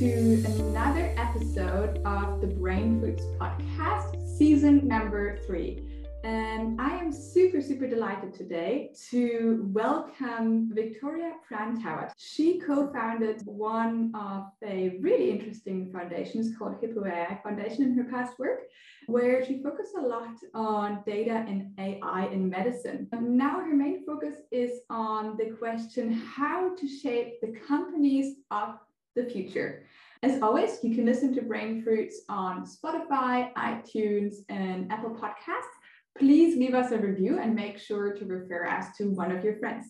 to 0.00 0.42
another 0.46 1.14
episode 1.18 2.00
of 2.06 2.40
the 2.40 2.46
Brain 2.46 2.98
Foods 3.02 3.22
podcast, 3.38 4.38
season 4.38 4.88
number 4.88 5.36
three. 5.46 5.78
And 6.24 6.80
I 6.80 6.96
am 6.96 7.12
super, 7.12 7.60
super 7.60 7.86
delighted 7.86 8.32
today 8.32 8.92
to 9.10 9.68
welcome 9.74 10.70
Victoria 10.72 11.32
Prantauer. 11.46 12.12
She 12.16 12.60
co 12.60 12.90
founded 12.94 13.42
one 13.44 14.10
of 14.14 14.44
a 14.64 14.96
really 15.02 15.30
interesting 15.30 15.92
foundations 15.92 16.56
called 16.56 16.76
Hippo 16.80 17.04
AI 17.04 17.38
Foundation 17.42 17.82
in 17.82 17.94
her 17.98 18.04
past 18.04 18.38
work, 18.38 18.60
where 19.06 19.44
she 19.44 19.62
focused 19.62 19.96
a 19.98 20.00
lot 20.00 20.34
on 20.54 21.02
data 21.04 21.44
and 21.46 21.78
AI 21.78 22.26
in 22.32 22.48
medicine. 22.48 23.06
Now 23.12 23.60
her 23.60 23.76
main 23.76 24.06
focus 24.06 24.36
is 24.50 24.80
on 24.88 25.36
the 25.36 25.50
question 25.58 26.10
how 26.14 26.74
to 26.74 26.88
shape 26.88 27.42
the 27.42 27.54
companies 27.68 28.36
of 28.50 28.76
the 29.16 29.24
future. 29.24 29.86
As 30.22 30.42
always, 30.42 30.78
you 30.82 30.94
can 30.94 31.06
listen 31.06 31.34
to 31.34 31.42
Brain 31.42 31.82
Fruits 31.82 32.22
on 32.28 32.66
Spotify, 32.66 33.52
iTunes, 33.54 34.36
and 34.48 34.90
Apple 34.92 35.10
Podcasts. 35.10 35.74
Please 36.18 36.56
leave 36.56 36.74
us 36.74 36.92
a 36.92 36.98
review 36.98 37.38
and 37.38 37.54
make 37.54 37.78
sure 37.78 38.14
to 38.14 38.24
refer 38.26 38.66
us 38.66 38.96
to 38.98 39.04
one 39.04 39.30
of 39.30 39.42
your 39.42 39.56
friends. 39.58 39.86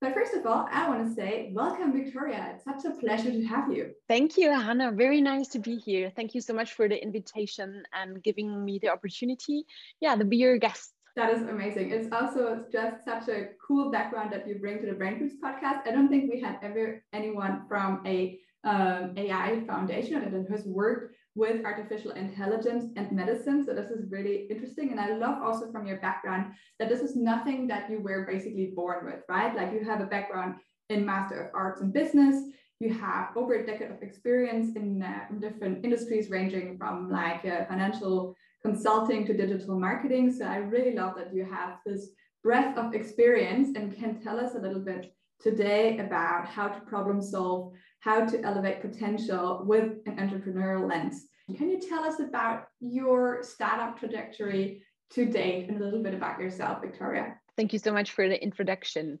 But 0.00 0.14
first 0.14 0.34
of 0.34 0.46
all, 0.46 0.68
I 0.70 0.88
want 0.88 1.06
to 1.06 1.14
say 1.14 1.50
welcome, 1.54 1.92
Victoria. 1.92 2.54
It's 2.54 2.64
such 2.64 2.90
a 2.90 2.96
pleasure 2.98 3.30
to 3.30 3.44
have 3.44 3.72
you. 3.72 3.92
Thank 4.08 4.36
you, 4.36 4.50
Hannah. 4.50 4.92
Very 4.92 5.20
nice 5.20 5.48
to 5.48 5.58
be 5.58 5.76
here. 5.76 6.10
Thank 6.14 6.34
you 6.34 6.40
so 6.40 6.52
much 6.52 6.72
for 6.72 6.88
the 6.88 7.02
invitation 7.02 7.84
and 7.92 8.22
giving 8.22 8.64
me 8.64 8.78
the 8.80 8.88
opportunity, 8.88 9.64
yeah, 10.00 10.14
to 10.16 10.24
be 10.24 10.38
your 10.38 10.58
guest. 10.58 10.92
That 11.16 11.32
is 11.32 11.42
amazing. 11.42 11.90
It's 11.92 12.12
also 12.12 12.64
just 12.72 13.04
such 13.04 13.28
a 13.28 13.50
cool 13.66 13.90
background 13.90 14.32
that 14.32 14.48
you 14.48 14.58
bring 14.58 14.80
to 14.80 14.86
the 14.86 14.94
Brain 14.94 15.18
Foods 15.18 15.34
podcast. 15.42 15.86
I 15.86 15.92
don't 15.92 16.08
think 16.08 16.30
we 16.30 16.40
had 16.40 16.58
ever 16.62 17.04
anyone 17.12 17.62
from 17.68 18.02
a 18.04 18.40
um, 18.64 19.14
AI 19.16 19.62
foundation 19.66 20.20
that 20.20 20.50
has 20.50 20.64
worked 20.64 21.14
with 21.34 21.64
artificial 21.64 22.12
intelligence 22.12 22.92
and 22.96 23.10
medicine. 23.12 23.64
So 23.64 23.74
this 23.74 23.90
is 23.90 24.10
really 24.10 24.46
interesting. 24.50 24.90
And 24.90 25.00
I 25.00 25.16
love 25.16 25.42
also 25.42 25.70
from 25.72 25.86
your 25.86 25.98
background 25.98 26.52
that 26.78 26.88
this 26.88 27.00
is 27.00 27.16
nothing 27.16 27.66
that 27.68 27.90
you 27.90 28.00
were 28.00 28.24
basically 28.24 28.72
born 28.74 29.04
with, 29.04 29.22
right? 29.28 29.54
Like 29.54 29.72
you 29.72 29.84
have 29.84 30.00
a 30.00 30.06
background 30.06 30.56
in 30.90 31.04
Master 31.04 31.42
of 31.42 31.50
Arts 31.54 31.80
and 31.80 31.92
Business. 31.92 32.50
You 32.80 32.92
have 32.94 33.36
over 33.36 33.54
a 33.54 33.66
decade 33.66 33.90
of 33.90 34.02
experience 34.02 34.76
in, 34.76 35.02
uh, 35.02 35.24
in 35.30 35.40
different 35.40 35.84
industries, 35.84 36.30
ranging 36.30 36.78
from 36.78 37.10
like 37.10 37.44
uh, 37.44 37.64
financial 37.66 38.36
consulting 38.62 39.26
to 39.26 39.36
digital 39.36 39.78
marketing. 39.78 40.32
So 40.32 40.44
I 40.44 40.56
really 40.56 40.94
love 40.94 41.14
that 41.16 41.34
you 41.34 41.44
have 41.44 41.78
this 41.84 42.10
breadth 42.42 42.78
of 42.78 42.94
experience 42.94 43.76
and 43.76 43.96
can 43.96 44.20
tell 44.20 44.38
us 44.38 44.54
a 44.54 44.58
little 44.58 44.80
bit 44.80 45.14
today 45.40 45.98
about 45.98 46.46
how 46.46 46.68
to 46.68 46.80
problem 46.80 47.20
solve 47.20 47.72
how 48.04 48.26
to 48.26 48.40
elevate 48.42 48.82
potential 48.82 49.62
with 49.64 49.92
an 50.04 50.16
entrepreneurial 50.18 50.86
lens. 50.86 51.26
Can 51.56 51.70
you 51.70 51.80
tell 51.80 52.04
us 52.04 52.20
about 52.20 52.66
your 52.78 53.42
startup 53.42 53.98
trajectory 53.98 54.82
to 55.10 55.24
date 55.24 55.70
and 55.70 55.80
a 55.80 55.84
little 55.84 56.02
bit 56.02 56.12
about 56.12 56.38
yourself, 56.38 56.82
Victoria? 56.82 57.36
Thank 57.56 57.72
you 57.72 57.78
so 57.78 57.92
much 57.92 58.10
for 58.10 58.28
the 58.28 58.42
introduction. 58.42 59.18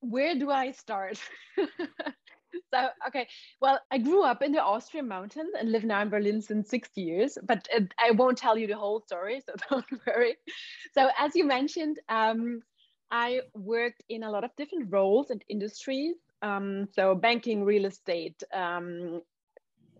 Where 0.00 0.38
do 0.38 0.50
I 0.50 0.72
start? 0.72 1.18
so, 1.56 2.88
okay, 3.08 3.26
well, 3.62 3.80
I 3.90 3.96
grew 3.96 4.22
up 4.22 4.42
in 4.42 4.52
the 4.52 4.62
Austrian 4.62 5.08
mountains 5.08 5.52
and 5.58 5.72
live 5.72 5.84
now 5.84 6.02
in 6.02 6.10
Berlin 6.10 6.42
since 6.42 6.68
six 6.68 6.90
years, 6.96 7.38
but 7.42 7.68
I 7.98 8.10
won't 8.10 8.36
tell 8.36 8.58
you 8.58 8.66
the 8.66 8.76
whole 8.76 9.00
story, 9.00 9.40
so 9.46 9.54
don't 9.70 9.86
worry. 10.06 10.36
So, 10.92 11.08
as 11.18 11.34
you 11.34 11.46
mentioned, 11.46 11.98
um, 12.10 12.60
I 13.10 13.40
worked 13.54 14.02
in 14.10 14.24
a 14.24 14.30
lot 14.30 14.44
of 14.44 14.54
different 14.56 14.92
roles 14.92 15.30
and 15.30 15.42
industries 15.48 16.16
um, 16.42 16.88
so 16.92 17.14
banking, 17.14 17.64
real 17.64 17.84
estate, 17.84 18.42
um, 18.52 19.22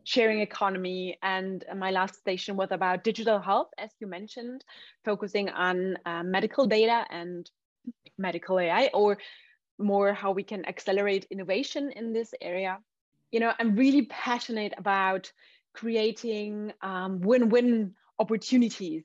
sharing 0.05 0.41
economy, 0.41 1.19
and 1.23 1.65
my 1.77 1.91
last 1.91 2.17
station 2.17 2.57
was 2.57 2.71
about 2.71 3.05
digital 3.05 3.39
health, 3.39 3.69
as 3.79 3.91
you 4.01 4.07
mentioned, 4.07 4.65
focusing 5.05 5.49
on 5.51 5.97
uh, 6.07 6.23
medical 6.23 6.67
data 6.67 7.05
and 7.11 7.51
medical 8.19 8.59
AI, 8.59 8.91
or 8.95 9.19
more 9.79 10.13
how 10.13 10.33
we 10.33 10.43
can 10.43 10.67
accelerate 10.67 11.27
innovation 11.31 11.93
in 11.93 12.13
this 12.13 12.33
area. 12.41 12.79
You 13.31 13.41
know, 13.41 13.53
I'm 13.59 13.77
really 13.77 14.07
passionate 14.07 14.75
about 14.77 15.31
creating 15.73 16.73
um, 16.83 17.21
win-win 17.21 17.95
opportunities 18.19 19.05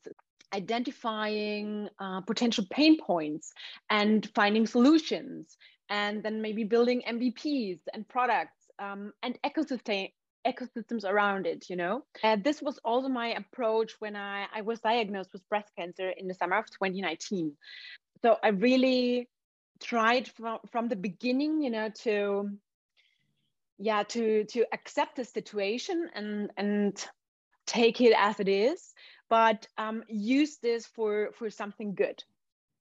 identifying 0.53 1.89
uh, 1.99 2.21
potential 2.21 2.65
pain 2.69 2.97
points 2.97 3.53
and 3.89 4.29
finding 4.33 4.65
solutions 4.65 5.57
and 5.89 6.23
then 6.23 6.41
maybe 6.41 6.63
building 6.63 7.01
MVPs 7.07 7.79
and 7.93 8.07
products 8.07 8.69
um, 8.79 9.13
and 9.23 9.37
ecosystem 9.45 10.11
ecosystems 10.47 11.05
around 11.05 11.47
it 11.47 11.65
you 11.69 11.75
know? 11.75 12.03
This 12.43 12.61
was 12.61 12.77
also 12.85 13.09
my 13.09 13.29
approach 13.29 13.93
when 13.99 14.15
I, 14.15 14.45
I 14.53 14.61
was 14.61 14.79
diagnosed 14.79 15.31
with 15.33 15.47
breast 15.49 15.71
cancer 15.77 16.09
in 16.09 16.27
the 16.27 16.35
summer 16.35 16.57
of 16.57 16.65
2019 16.69 17.55
so 18.21 18.37
i 18.43 18.47
really 18.49 19.29
tried 19.79 20.27
from, 20.27 20.59
from 20.71 20.87
the 20.87 20.95
beginning 20.95 21.61
you 21.61 21.69
know 21.69 21.89
to 21.89 22.49
yeah 23.77 24.03
to 24.03 24.45
to 24.45 24.65
accept 24.73 25.15
the 25.15 25.25
situation 25.25 26.09
and 26.15 26.49
and 26.57 27.05
take 27.67 28.01
it 28.01 28.13
as 28.17 28.39
it 28.39 28.47
is 28.47 28.93
but 29.29 29.67
um, 29.77 30.03
use 30.07 30.57
this 30.57 30.85
for 30.85 31.31
for 31.33 31.49
something 31.49 31.95
good 31.95 32.23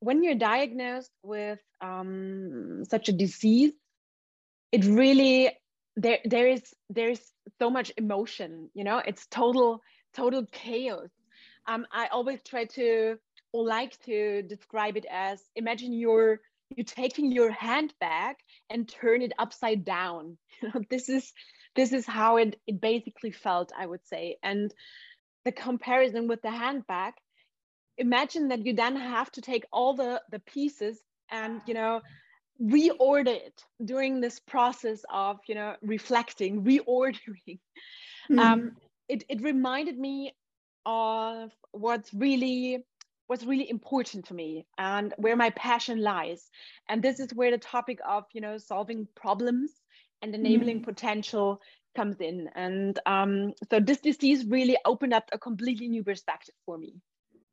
when 0.04 0.22
you're 0.22 0.34
diagnosed 0.34 1.10
with 1.22 1.60
um, 1.80 2.84
such 2.88 3.08
a 3.08 3.12
disease, 3.12 3.72
it 4.70 4.84
really 4.84 5.50
there 5.96 6.18
there 6.24 6.48
is 6.48 6.62
there's 6.90 7.20
so 7.58 7.70
much 7.70 7.90
emotion. 7.96 8.68
You 8.74 8.84
know, 8.84 8.98
it's 8.98 9.26
total 9.26 9.80
total 10.12 10.44
chaos. 10.52 11.08
Um, 11.66 11.86
I 11.90 12.08
always 12.08 12.42
try 12.42 12.66
to 12.76 13.16
or 13.52 13.64
like 13.64 13.98
to 14.04 14.42
describe 14.42 14.96
it 14.98 15.06
as 15.10 15.40
imagine 15.56 15.92
you're 15.94 16.40
you're 16.76 16.84
taking 16.84 17.32
your 17.32 17.50
handbag 17.50 18.36
and 18.68 18.86
turn 18.88 19.22
it 19.22 19.32
upside 19.38 19.84
down. 19.84 20.36
You 20.60 20.68
know, 20.74 20.82
this 20.90 21.08
is 21.08 21.32
this 21.76 21.92
is 21.92 22.04
how 22.04 22.36
it 22.36 22.60
it 22.66 22.78
basically 22.80 23.32
felt, 23.32 23.72
I 23.78 23.86
would 23.86 24.06
say. 24.06 24.36
And 24.42 24.72
the 25.46 25.52
comparison 25.52 26.28
with 26.28 26.42
the 26.42 26.50
handbag 26.50 27.14
imagine 27.98 28.48
that 28.48 28.64
you 28.64 28.72
then 28.72 28.96
have 28.96 29.30
to 29.32 29.40
take 29.40 29.64
all 29.72 29.94
the 29.94 30.20
the 30.30 30.38
pieces 30.40 30.98
and 31.30 31.60
you 31.66 31.74
know 31.74 32.00
reorder 32.62 33.34
it 33.34 33.64
during 33.84 34.20
this 34.20 34.38
process 34.38 35.04
of 35.12 35.38
you 35.48 35.54
know 35.54 35.74
reflecting 35.82 36.62
reordering 36.70 37.58
mm. 38.30 38.38
um, 38.38 38.76
it, 39.08 39.24
it 39.28 39.42
reminded 39.42 39.98
me 39.98 40.32
of 40.86 41.50
what's 41.72 42.12
really 42.14 42.84
what's 43.26 43.44
really 43.44 43.68
important 43.68 44.26
to 44.26 44.34
me 44.34 44.66
and 44.78 45.14
where 45.16 45.36
my 45.36 45.50
passion 45.50 46.00
lies 46.00 46.50
and 46.88 47.02
this 47.02 47.18
is 47.18 47.32
where 47.34 47.50
the 47.50 47.58
topic 47.58 47.98
of 48.06 48.24
you 48.32 48.40
know 48.40 48.58
solving 48.58 49.08
problems 49.14 49.70
and 50.22 50.34
enabling 50.34 50.80
mm. 50.80 50.84
potential 50.84 51.60
comes 51.96 52.20
in 52.20 52.48
and 52.54 52.98
um, 53.06 53.52
so 53.70 53.78
this 53.80 54.00
disease 54.00 54.44
really 54.46 54.76
opened 54.84 55.14
up 55.14 55.28
a 55.32 55.38
completely 55.38 55.88
new 55.88 56.02
perspective 56.02 56.54
for 56.66 56.76
me 56.76 56.94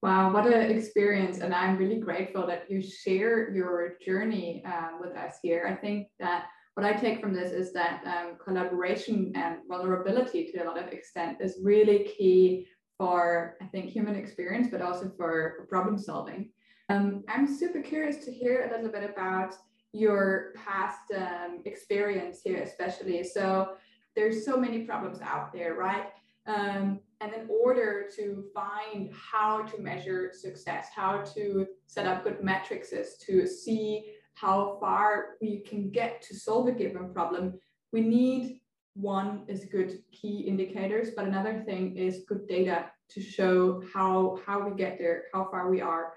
Wow, 0.02 0.34
what 0.34 0.48
an 0.48 0.72
experience. 0.72 1.40
And 1.40 1.54
I'm 1.54 1.78
really 1.78 2.00
grateful 2.00 2.48
that 2.48 2.70
you 2.72 2.82
share 2.82 3.54
your 3.54 3.98
journey 4.04 4.64
um, 4.66 5.00
with 5.00 5.16
us 5.16 5.36
here. 5.44 5.68
I 5.70 5.76
think 5.76 6.08
that 6.20 6.46
what 6.74 6.86
I 6.86 6.94
take 6.94 7.22
from 7.22 7.34
this 7.34 7.52
is 7.52 7.72
that 7.74 8.02
um, 8.06 8.38
collaboration 8.44 9.32
and 9.36 9.58
vulnerability 9.68 10.52
to 10.52 10.64
a 10.64 10.66
lot 10.66 10.80
of 10.80 10.88
extent 10.92 11.38
is 11.40 11.60
really 11.64 12.10
key 12.18 12.66
for, 12.98 13.58
I 13.62 13.66
think, 13.66 13.92
human 13.92 14.16
experience, 14.16 14.70
but 14.72 14.82
also 14.82 15.12
for 15.18 15.68
problem 15.70 16.00
solving. 16.00 16.50
Um, 16.90 17.24
I'm 17.30 17.46
super 17.46 17.82
curious 17.82 18.26
to 18.26 18.32
hear 18.32 18.66
a 18.66 18.76
little 18.76 18.92
bit 18.92 19.08
about 19.08 19.54
your 19.94 20.54
past 20.56 21.02
um, 21.16 21.62
experience 21.66 22.42
here, 22.44 22.64
especially. 22.64 23.24
So 23.24 23.74
there's 24.16 24.46
so 24.46 24.58
many 24.58 24.80
problems 24.86 25.20
out 25.22 25.54
there, 25.54 25.76
right? 25.76 26.08
Um, 26.48 27.00
and 27.20 27.34
in 27.34 27.48
order 27.50 28.08
to 28.16 28.46
find 28.54 29.12
how 29.14 29.64
to 29.64 29.82
measure 29.82 30.32
success, 30.34 30.88
how 30.96 31.22
to 31.36 31.68
set 31.86 32.08
up 32.08 32.24
good 32.24 32.44
metrics 32.44 32.92
to 33.26 33.46
see 33.46 34.14
how 34.34 34.78
far 34.80 35.36
we 35.42 35.60
can 35.60 35.92
get 35.92 36.22
to 36.24 36.36
solve 36.36 36.68
a 36.68 36.72
given 36.72 37.14
problem, 37.14 37.60
we 37.94 38.02
need 38.02 38.62
one 38.94 39.44
is 39.48 39.66
good 39.66 40.00
key 40.12 40.40
indicators, 40.42 41.10
but 41.16 41.26
another 41.26 41.64
thing 41.66 41.96
is 41.96 42.24
good 42.28 42.48
data 42.48 42.86
to 43.10 43.22
show 43.22 43.84
how 43.94 44.40
how 44.46 44.68
we 44.68 44.76
get 44.76 44.98
there, 44.98 45.26
how 45.34 45.48
far 45.50 45.70
we 45.70 45.82
are. 45.82 46.14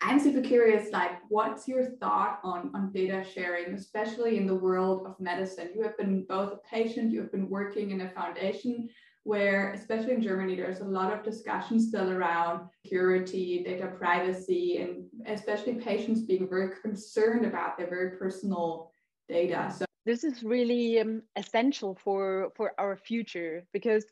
I'm 0.00 0.20
super 0.20 0.42
curious, 0.42 0.92
like, 0.92 1.12
what's 1.28 1.66
your 1.66 1.92
thought 1.98 2.40
on, 2.44 2.70
on 2.74 2.92
data 2.92 3.24
sharing, 3.24 3.72
especially 3.74 4.36
in 4.36 4.46
the 4.46 4.54
world 4.54 5.06
of 5.06 5.18
medicine? 5.18 5.70
You 5.74 5.82
have 5.82 5.96
been 5.96 6.26
both 6.28 6.52
a 6.52 6.58
patient, 6.68 7.10
you 7.10 7.20
have 7.20 7.32
been 7.32 7.48
working 7.48 7.90
in 7.90 8.02
a 8.02 8.10
foundation 8.10 8.88
where, 9.24 9.72
especially 9.72 10.12
in 10.12 10.22
Germany, 10.22 10.54
there's 10.54 10.80
a 10.80 10.84
lot 10.84 11.12
of 11.12 11.24
discussion 11.24 11.80
still 11.80 12.10
around 12.12 12.68
security, 12.82 13.62
data 13.64 13.86
privacy, 13.86 14.78
and 14.78 15.04
especially 15.26 15.74
patients 15.74 16.20
being 16.20 16.48
very 16.48 16.70
concerned 16.82 17.46
about 17.46 17.76
their 17.76 17.88
very 17.88 18.16
personal 18.18 18.90
data. 19.28 19.72
So 19.76 19.86
this 20.04 20.24
is 20.24 20.42
really 20.42 21.00
um, 21.00 21.22
essential 21.36 21.98
for 22.04 22.52
for 22.54 22.72
our 22.78 22.96
future 22.96 23.64
because 23.72 24.04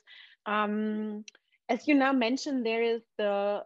um, 0.46 1.24
as 1.68 1.86
you 1.86 1.94
now 1.94 2.12
mentioned 2.12 2.64
there 2.64 2.82
is 2.82 3.02
the 3.18 3.64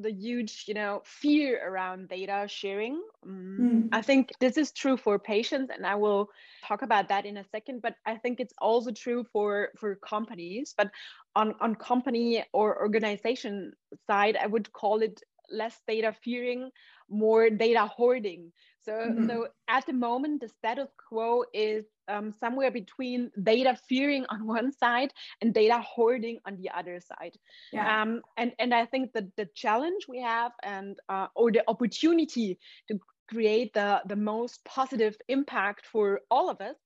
the 0.00 0.12
huge 0.12 0.64
you 0.66 0.74
know 0.74 1.02
fear 1.04 1.60
around 1.66 2.08
data 2.08 2.46
sharing. 2.48 3.02
Um, 3.24 3.58
mm. 3.60 3.88
i 3.92 4.02
think 4.02 4.32
this 4.40 4.56
is 4.56 4.72
true 4.72 4.96
for 4.96 5.18
patients 5.18 5.70
and 5.74 5.86
i 5.86 5.94
will 5.94 6.28
talk 6.66 6.82
about 6.82 7.08
that 7.08 7.24
in 7.26 7.36
a 7.36 7.44
second 7.44 7.80
but 7.82 7.94
i 8.06 8.16
think 8.16 8.40
it's 8.40 8.54
also 8.58 8.90
true 8.90 9.24
for 9.32 9.70
for 9.78 9.96
companies. 9.96 10.74
But 10.76 10.90
on 11.36 11.54
on 11.60 11.74
company 11.74 12.44
or 12.52 12.80
organization 12.80 13.72
side 14.06 14.36
i 14.36 14.46
would 14.46 14.72
call 14.72 15.02
it 15.02 15.20
less 15.50 15.80
data 15.86 16.14
fearing 16.24 16.70
more 17.08 17.50
data 17.50 17.86
hoarding 17.86 18.52
so, 18.84 18.92
mm-hmm. 18.92 19.28
so 19.28 19.48
at 19.68 19.86
the 19.86 19.92
moment, 19.92 20.40
the 20.40 20.48
status 20.48 20.88
quo 21.08 21.44
is 21.52 21.84
um, 22.08 22.34
somewhere 22.38 22.70
between 22.70 23.30
data 23.42 23.76
fearing 23.88 24.26
on 24.28 24.46
one 24.58 24.72
side 24.72 25.12
and 25.40 25.54
data 25.54 25.80
hoarding 25.80 26.38
on 26.46 26.56
the 26.56 26.70
other 26.70 27.00
side. 27.00 27.36
Yeah. 27.72 28.02
Um, 28.02 28.22
and, 28.36 28.52
and 28.58 28.74
I 28.74 28.86
think 28.86 29.12
that 29.12 29.34
the 29.36 29.48
challenge 29.54 30.04
we 30.08 30.20
have 30.20 30.52
and 30.62 30.98
uh, 31.08 31.28
or 31.34 31.50
the 31.50 31.62
opportunity 31.68 32.58
to 32.88 32.98
create 33.28 33.72
the, 33.72 34.02
the 34.06 34.16
most 34.16 34.64
positive 34.64 35.16
impact 35.28 35.86
for 35.86 36.20
all 36.30 36.50
of 36.50 36.60
us 36.60 36.76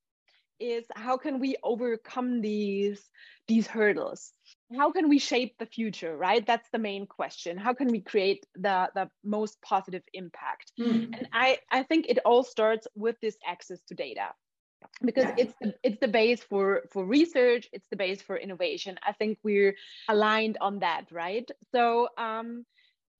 is 0.60 0.84
how 0.94 1.16
can 1.16 1.38
we 1.38 1.56
overcome 1.62 2.40
these 2.40 3.00
these 3.46 3.66
hurdles? 3.66 4.32
How 4.76 4.90
can 4.92 5.08
we 5.08 5.18
shape 5.18 5.54
the 5.58 5.66
future 5.66 6.16
right? 6.16 6.46
That's 6.46 6.68
the 6.70 6.78
main 6.78 7.06
question. 7.06 7.56
How 7.56 7.74
can 7.74 7.88
we 7.88 8.00
create 8.00 8.44
the 8.54 8.90
the 8.94 9.10
most 9.24 9.60
positive 9.62 10.02
impact? 10.12 10.72
Mm. 10.78 11.16
and 11.16 11.28
i 11.32 11.58
i 11.70 11.82
think 11.82 12.06
it 12.08 12.18
all 12.24 12.42
starts 12.42 12.86
with 12.94 13.16
this 13.20 13.36
access 13.46 13.80
to 13.88 13.94
data 13.94 14.28
because 15.04 15.24
yeah. 15.24 15.34
it's 15.38 15.54
the, 15.60 15.74
it's 15.82 16.00
the 16.00 16.08
base 16.08 16.42
for 16.42 16.82
for 16.92 17.04
research. 17.04 17.68
It's 17.72 17.88
the 17.90 17.96
base 17.96 18.22
for 18.22 18.36
innovation. 18.36 18.98
I 19.06 19.12
think 19.12 19.38
we're 19.42 19.74
aligned 20.08 20.58
on 20.60 20.80
that 20.80 21.06
right? 21.10 21.48
So 21.72 22.08
um 22.18 22.64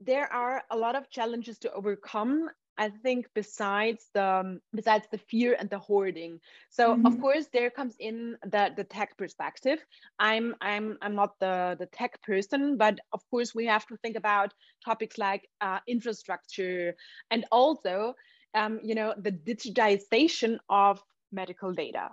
there 0.01 0.33
are 0.33 0.63
a 0.71 0.77
lot 0.77 0.95
of 0.95 1.11
challenges 1.11 1.59
to 1.59 1.73
overcome 1.73 2.49
I 2.79 2.91
think 2.91 3.29
besides 3.35 4.09
the 4.15 4.25
um, 4.25 4.61
besides 4.73 5.07
the 5.11 5.19
fear 5.19 5.57
and 5.59 5.69
the 5.69 5.79
hoarding. 5.79 6.41
So 6.71 6.95
mm-hmm. 6.95 7.07
of 7.07 7.21
course 7.21 7.47
there 7.53 7.71
comes 7.71 7.95
in 7.99 8.37
the 8.45 8.71
the 8.77 8.85
tech 8.85 9.17
perspective. 9.17 9.85
I'm 10.19 10.55
I'm 10.61 10.97
I'm 11.03 11.15
not 11.15 11.39
the 11.41 11.77
the 11.79 11.87
tech 11.87 12.23
person, 12.23 12.77
but 12.77 13.01
of 13.13 13.21
course 13.31 13.55
we 13.55 13.67
have 13.67 13.87
to 13.89 13.97
think 13.97 14.17
about 14.17 14.55
topics 14.85 15.19
like 15.19 15.49
uh, 15.61 15.81
infrastructure 15.89 16.95
and 17.31 17.45
also 17.51 18.15
um, 18.55 18.81
you 18.83 18.95
know 18.95 19.13
the 19.19 19.33
digitization 19.33 20.59
of 20.69 21.03
medical 21.33 21.73
data. 21.73 22.11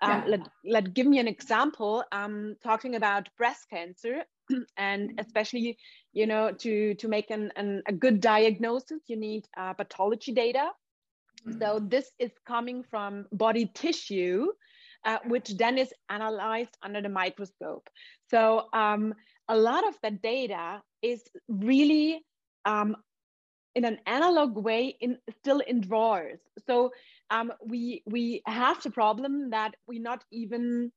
Um, 0.00 0.10
yeah. 0.10 0.24
let, 0.26 0.48
let 0.64 0.94
give 0.94 1.06
me 1.06 1.18
an 1.18 1.28
example. 1.28 2.04
Um, 2.12 2.56
talking 2.62 2.94
about 2.94 3.28
breast 3.36 3.68
cancer, 3.70 4.24
and 4.76 5.18
especially 5.18 5.78
you 6.12 6.26
know 6.26 6.52
to 6.52 6.94
to 6.94 7.08
make 7.08 7.30
an, 7.30 7.52
an 7.56 7.82
a 7.86 7.92
good 7.92 8.20
diagnosis 8.20 9.00
you 9.06 9.16
need 9.16 9.46
uh, 9.56 9.72
pathology 9.72 10.32
data. 10.32 10.70
So 11.44 11.78
mm-hmm. 11.78 11.88
this 11.88 12.10
is 12.18 12.32
coming 12.46 12.82
from 12.82 13.26
body 13.32 13.70
tissue 13.72 14.48
uh, 15.04 15.18
which 15.26 15.56
then 15.56 15.78
is 15.78 15.92
analyzed 16.08 16.76
under 16.82 17.00
the 17.00 17.08
microscope. 17.08 17.88
So 18.30 18.66
um, 18.72 19.14
a 19.48 19.56
lot 19.56 19.86
of 19.86 19.94
the 20.02 20.10
data 20.10 20.82
is 21.02 21.22
really 21.48 22.24
um, 22.64 22.96
in 23.74 23.84
an 23.84 23.98
analog 24.06 24.56
way 24.56 24.96
in 25.00 25.18
still 25.38 25.60
in 25.60 25.80
drawers. 25.80 26.40
So 26.66 26.90
um, 27.30 27.52
we 27.64 28.02
we 28.06 28.42
have 28.46 28.82
the 28.82 28.90
problem 28.90 29.50
that 29.50 29.74
we 29.86 29.98
not 29.98 30.24
even 30.32 30.90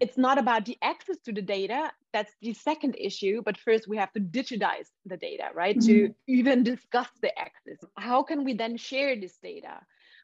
it's 0.00 0.16
not 0.16 0.38
about 0.38 0.64
the 0.64 0.76
access 0.82 1.18
to 1.24 1.32
the 1.32 1.42
data 1.42 1.92
that's 2.12 2.32
the 2.40 2.54
second 2.54 2.96
issue 2.98 3.42
but 3.44 3.56
first 3.56 3.86
we 3.86 3.96
have 3.96 4.12
to 4.12 4.20
digitize 4.20 4.88
the 5.06 5.16
data 5.16 5.48
right? 5.54 5.76
Mm-hmm. 5.76 6.06
to 6.06 6.14
even 6.26 6.62
discuss 6.62 7.08
the 7.22 7.38
access. 7.38 7.78
How 7.96 8.22
can 8.22 8.44
we 8.44 8.54
then 8.54 8.76
share 8.76 9.14
this 9.20 9.36
data? 9.42 9.80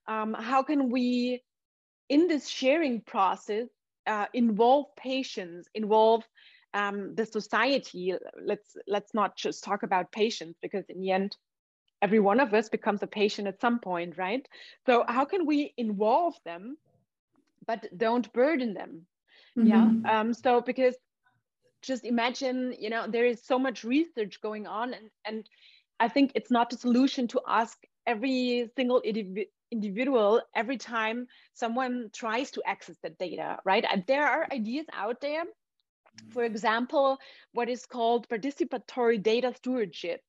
Um, 0.09 0.35
how 0.35 0.63
can 0.63 0.91
we 0.91 1.43
in 2.09 2.27
this 2.27 2.49
sharing 2.49 3.01
process 3.01 3.69
uh, 4.07 4.27
involve 4.33 4.87
patients 4.97 5.69
involve 5.75 6.25
um, 6.75 7.15
the 7.15 7.27
society? 7.27 8.15
Let's 8.41 8.77
let's 8.87 9.15
not 9.15 9.37
just 9.37 9.65
talk 9.65 9.83
about 9.83 10.13
patients 10.13 10.59
because 10.63 10.85
in 10.89 11.01
the 11.01 11.11
end 11.11 11.37
every 12.03 12.21
one 12.21 12.41
of 12.41 12.53
us 12.53 12.69
becomes 12.69 13.03
a 13.03 13.07
patient 13.07 13.49
at 13.49 13.61
some 13.61 13.79
point 13.79 14.17
right? 14.17 14.47
So 14.87 15.05
how 15.07 15.25
can 15.25 15.47
we 15.47 15.75
involve 15.77 16.35
them 16.45 16.77
but 17.67 17.87
don't 17.97 18.33
burden 18.33 18.75
them 18.75 19.07
mm-hmm. 19.57 19.69
yeah 19.69 20.21
um, 20.21 20.35
so 20.35 20.61
because 20.61 20.97
just 21.83 22.05
imagine 22.05 22.75
you 22.79 22.91
know 22.91 23.07
there 23.09 23.27
is 23.27 23.45
so 23.45 23.59
much 23.59 23.85
research 23.85 24.41
going 24.41 24.67
on 24.67 24.95
and 24.95 25.11
and 25.25 25.49
i 26.01 26.09
think 26.09 26.33
it's 26.35 26.51
not 26.51 26.73
a 26.73 26.79
solution 26.79 27.29
to 27.29 27.41
ask 27.47 27.79
every 28.07 28.71
single 28.77 29.03
indiv- 29.03 29.49
individual 29.71 30.43
every 30.55 30.77
time 30.77 31.27
someone 31.55 32.09
tries 32.13 32.51
to 32.51 32.63
access 32.67 32.97
that 33.03 33.19
data 33.19 33.59
right 33.65 33.85
and 33.91 34.05
there 34.07 34.27
are 34.27 34.47
ideas 34.53 34.87
out 34.93 35.21
there 35.21 35.45
for 36.31 36.45
example 36.45 37.19
what 37.53 37.69
is 37.69 37.85
called 37.85 38.29
participatory 38.29 39.23
data 39.23 39.53
stewardship 39.57 40.21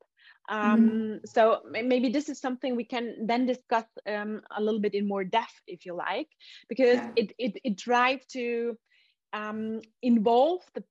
um, 0.50 0.90
mm-hmm. 0.90 1.16
so 1.26 1.60
maybe 1.70 2.10
this 2.10 2.30
is 2.30 2.40
something 2.40 2.76
we 2.76 2.86
can 2.86 3.28
then 3.28 3.46
discuss 3.46 3.86
um, 4.08 4.42
a 4.56 4.62
little 4.62 4.80
bit 4.80 4.94
in 4.94 5.08
more 5.08 5.24
depth 5.24 5.62
if 5.68 5.86
you 5.86 5.94
like 5.94 6.30
because 6.70 6.98
yeah. 6.98 7.12
it, 7.16 7.34
it, 7.38 7.62
it 7.64 7.78
tries 7.78 8.26
to 8.28 8.78
um, 9.34 9.82
involve 10.02 10.62
the, 10.74 10.84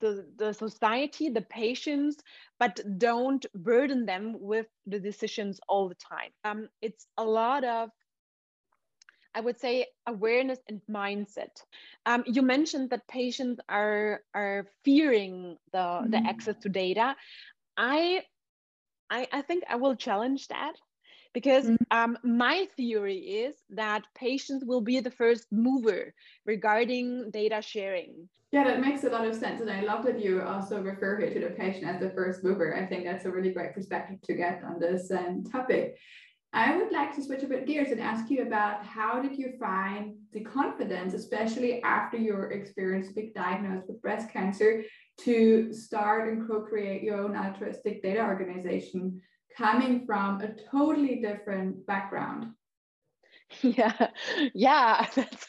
the, 0.00 0.26
the 0.36 0.52
society, 0.52 1.28
the 1.28 1.42
patients, 1.42 2.16
but 2.58 2.80
don't 2.98 3.44
burden 3.54 4.06
them 4.06 4.36
with 4.38 4.66
the 4.86 4.98
decisions 4.98 5.60
all 5.68 5.88
the 5.88 5.94
time. 5.96 6.30
Um, 6.44 6.68
it's 6.82 7.06
a 7.16 7.24
lot 7.24 7.64
of 7.64 7.90
I 9.34 9.40
would 9.40 9.58
say 9.58 9.86
awareness 10.06 10.60
and 10.68 10.80
mindset. 10.88 11.62
Um, 12.06 12.22
you 12.26 12.40
mentioned 12.42 12.90
that 12.90 13.06
patients 13.08 13.60
are 13.68 14.22
are 14.32 14.66
fearing 14.84 15.56
the 15.72 15.78
mm-hmm. 15.78 16.10
the 16.10 16.18
access 16.18 16.56
to 16.62 16.68
data. 16.68 17.16
I, 17.76 18.22
I 19.10 19.26
I 19.32 19.42
think 19.42 19.64
I 19.68 19.76
will 19.76 19.96
challenge 19.96 20.48
that 20.48 20.74
because 21.34 21.64
mm-hmm. 21.64 21.84
um, 21.90 22.16
my 22.22 22.66
theory 22.76 23.16
is 23.16 23.56
that 23.70 24.04
patients 24.14 24.64
will 24.64 24.80
be 24.80 25.00
the 25.00 25.10
first 25.10 25.46
mover 25.50 26.14
regarding 26.46 27.30
data 27.30 27.60
sharing. 27.60 28.28
Yeah, 28.52 28.64
that 28.64 28.80
makes 28.80 29.02
a 29.02 29.10
lot 29.10 29.26
of 29.26 29.34
sense. 29.34 29.60
And 29.60 29.68
I 29.68 29.80
love 29.82 30.04
that 30.04 30.24
you 30.24 30.40
also 30.40 30.80
refer 30.80 31.18
here 31.18 31.34
to 31.34 31.40
the 31.40 31.54
patient 31.54 31.86
as 31.86 32.00
the 32.00 32.10
first 32.10 32.44
mover. 32.44 32.76
I 32.76 32.86
think 32.86 33.04
that's 33.04 33.24
a 33.24 33.30
really 33.30 33.50
great 33.50 33.74
perspective 33.74 34.22
to 34.22 34.34
get 34.34 34.62
on 34.64 34.78
this 34.78 35.10
um, 35.10 35.42
topic. 35.50 35.98
I 36.52 36.76
would 36.76 36.92
like 36.92 37.12
to 37.16 37.22
switch 37.22 37.42
a 37.42 37.48
bit 37.48 37.66
gears 37.66 37.90
and 37.90 38.00
ask 38.00 38.30
you 38.30 38.42
about 38.42 38.86
how 38.86 39.20
did 39.20 39.36
you 39.36 39.54
find 39.58 40.14
the 40.32 40.44
confidence, 40.44 41.12
especially 41.12 41.82
after 41.82 42.16
your 42.16 42.52
experience 42.52 43.08
being 43.08 43.32
diagnosed 43.34 43.88
with 43.88 44.00
breast 44.00 44.30
cancer, 44.30 44.84
to 45.22 45.72
start 45.72 46.28
and 46.28 46.46
co-create 46.46 47.02
your 47.02 47.16
own 47.16 47.36
altruistic 47.36 48.04
data 48.04 48.22
organization 48.22 49.20
coming 49.56 50.04
from 50.06 50.40
a 50.40 50.54
totally 50.70 51.16
different 51.20 51.86
background. 51.86 52.52
Yeah, 53.62 54.08
yeah, 54.54 55.06
that's, 55.14 55.46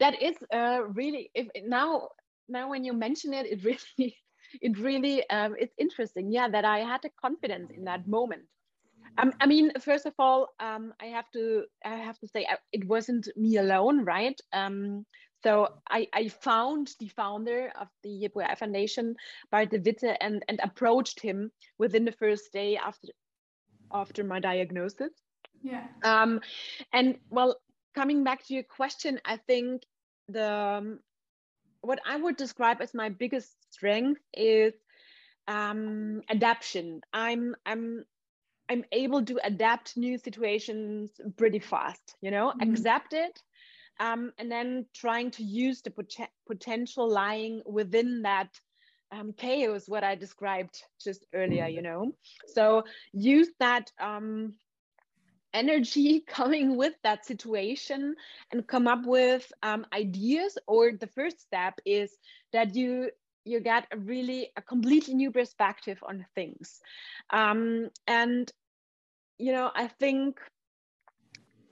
that 0.00 0.20
is 0.22 0.36
uh, 0.52 0.80
really. 0.94 1.30
If 1.34 1.48
now, 1.64 2.08
now 2.48 2.70
when 2.70 2.84
you 2.84 2.92
mention 2.92 3.32
it, 3.34 3.46
it 3.46 3.64
really, 3.98 4.16
it 4.60 4.78
really, 4.78 5.28
um, 5.30 5.54
it's 5.58 5.74
interesting. 5.78 6.32
Yeah, 6.32 6.48
that 6.48 6.64
I 6.64 6.80
had 6.80 7.02
the 7.02 7.10
confidence 7.20 7.70
in 7.70 7.84
that 7.84 8.06
moment. 8.08 8.42
Um, 9.18 9.32
I 9.40 9.46
mean, 9.46 9.72
first 9.80 10.06
of 10.06 10.14
all, 10.18 10.48
um, 10.60 10.94
I 11.00 11.06
have 11.06 11.30
to, 11.32 11.64
I 11.84 11.96
have 11.96 12.18
to 12.20 12.28
say, 12.28 12.46
it 12.72 12.86
wasn't 12.86 13.28
me 13.36 13.56
alone, 13.56 14.04
right? 14.04 14.38
Um, 14.52 15.04
so 15.42 15.68
I, 15.88 16.06
I 16.12 16.28
found 16.28 16.92
the 16.98 17.08
founder 17.08 17.72
of 17.80 17.88
the 18.02 18.18
Hippo 18.18 18.40
AI 18.40 18.54
Foundation, 18.54 19.16
Bart 19.50 19.70
de 19.70 19.78
Witte, 19.78 20.16
and, 20.20 20.44
and 20.48 20.60
approached 20.62 21.20
him 21.20 21.50
within 21.78 22.04
the 22.04 22.12
first 22.12 22.52
day 22.52 22.76
after 22.76 23.08
after 23.92 24.22
my 24.22 24.38
diagnosis. 24.38 25.10
Yeah. 25.62 25.84
Um, 26.04 26.40
and 26.92 27.18
well, 27.28 27.56
coming 27.94 28.24
back 28.24 28.46
to 28.46 28.54
your 28.54 28.62
question, 28.62 29.20
I 29.24 29.36
think 29.36 29.82
the 30.28 30.52
um, 30.52 31.00
what 31.80 31.98
I 32.06 32.16
would 32.16 32.36
describe 32.36 32.80
as 32.80 32.94
my 32.94 33.08
biggest 33.08 33.54
strength 33.70 34.20
is 34.34 34.74
um, 35.48 36.22
adaptation. 36.28 37.00
I'm 37.12 37.56
I'm 37.66 38.04
I'm 38.68 38.84
able 38.92 39.24
to 39.24 39.40
adapt 39.42 39.96
new 39.96 40.18
situations 40.18 41.10
pretty 41.36 41.58
fast. 41.58 42.14
You 42.20 42.30
know, 42.30 42.50
mm-hmm. 42.50 42.70
accept 42.70 43.12
it, 43.12 43.42
um, 44.00 44.32
and 44.38 44.50
then 44.50 44.86
trying 44.94 45.30
to 45.32 45.44
use 45.44 45.82
the 45.82 45.90
pot- 45.90 46.30
potential 46.46 47.08
lying 47.08 47.62
within 47.66 48.22
that 48.22 48.48
um, 49.12 49.32
chaos 49.32 49.88
what 49.88 50.04
i 50.04 50.14
described 50.14 50.82
just 51.02 51.26
earlier 51.34 51.66
you 51.66 51.82
know? 51.82 52.12
So 52.46 52.84
use 53.12 53.48
that 53.60 53.90
um, 54.00 54.54
energy 55.52 56.20
coming 56.26 56.76
with 56.76 56.94
that 57.02 57.26
situation 57.26 58.14
and 58.52 58.66
come 58.66 58.86
up 58.86 59.04
with 59.04 59.50
um, 59.62 59.86
ideas 59.92 60.56
or 60.66 60.92
the 60.92 61.06
first 61.08 61.40
step 61.40 61.74
is 61.84 62.16
that 62.52 62.74
you 62.74 63.10
you 63.44 63.58
get 63.60 63.86
a 63.90 63.96
really 63.96 64.50
a 64.56 64.62
completely 64.62 65.14
new 65.14 65.32
perspective 65.32 65.98
on 66.06 66.26
things. 66.34 66.80
Um, 67.30 67.88
and 68.06 68.52
you 69.40 69.52
know 69.52 69.70
i 69.74 69.88
think 69.88 70.38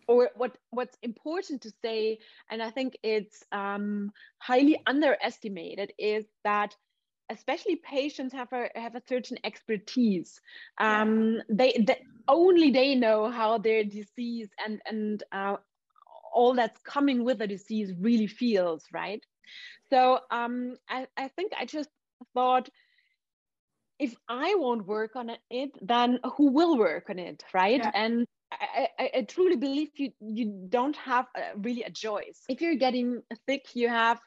or 0.09 0.31
what 0.35 0.57
what's 0.71 0.97
important 1.03 1.63
to 1.63 1.71
say 1.83 2.19
and 2.51 2.63
i 2.63 2.71
think 2.71 2.97
it's 3.05 3.45
um, 3.53 4.11
highly 4.39 4.81
underestimated 4.87 5.93
is 5.99 6.25
that 6.43 6.75
especially 7.31 7.77
patients 7.77 8.33
have 8.33 8.53
a 8.53 8.69
have 8.75 8.95
a 8.95 9.03
certain 9.07 9.39
expertise 9.45 10.41
um, 10.79 11.35
yeah. 11.35 11.43
they, 11.51 11.85
they 11.87 12.03
only 12.27 12.71
they 12.71 12.95
know 12.95 13.31
how 13.31 13.59
their 13.59 13.85
disease 13.85 14.49
and 14.65 14.81
and 14.87 15.23
uh, 15.31 15.57
all 16.35 16.55
that's 16.55 16.81
coming 16.83 17.25
with 17.25 17.39
the 17.39 17.47
disease 17.47 17.93
really 18.01 18.27
feels 18.27 18.85
right 18.93 19.25
so 19.91 20.21
um, 20.31 20.77
I, 20.89 21.07
I 21.17 21.29
think 21.29 21.53
i 21.59 21.65
just 21.67 21.91
thought 22.35 22.69
if 23.99 24.15
i 24.29 24.55
won't 24.57 24.87
work 24.87 25.17
on 25.17 25.31
it 25.51 25.71
then 25.83 26.19
who 26.37 26.51
will 26.51 26.79
work 26.79 27.11
on 27.11 27.19
it 27.19 27.45
right 27.53 27.81
yeah. 27.81 27.91
and 27.95 28.27
I, 28.51 28.89
I, 28.99 29.11
I, 29.17 29.23
truly 29.23 29.57
believe 29.57 29.91
you 29.97 30.13
you 30.21 30.67
don't 30.69 30.97
have 30.97 31.27
a, 31.37 31.59
really 31.59 31.83
a 31.83 31.91
choice. 31.91 32.43
If 32.49 32.61
you're 32.61 32.77
getting 32.77 33.23
thick, 33.47 33.75
you 33.75 33.89
have 33.89 34.21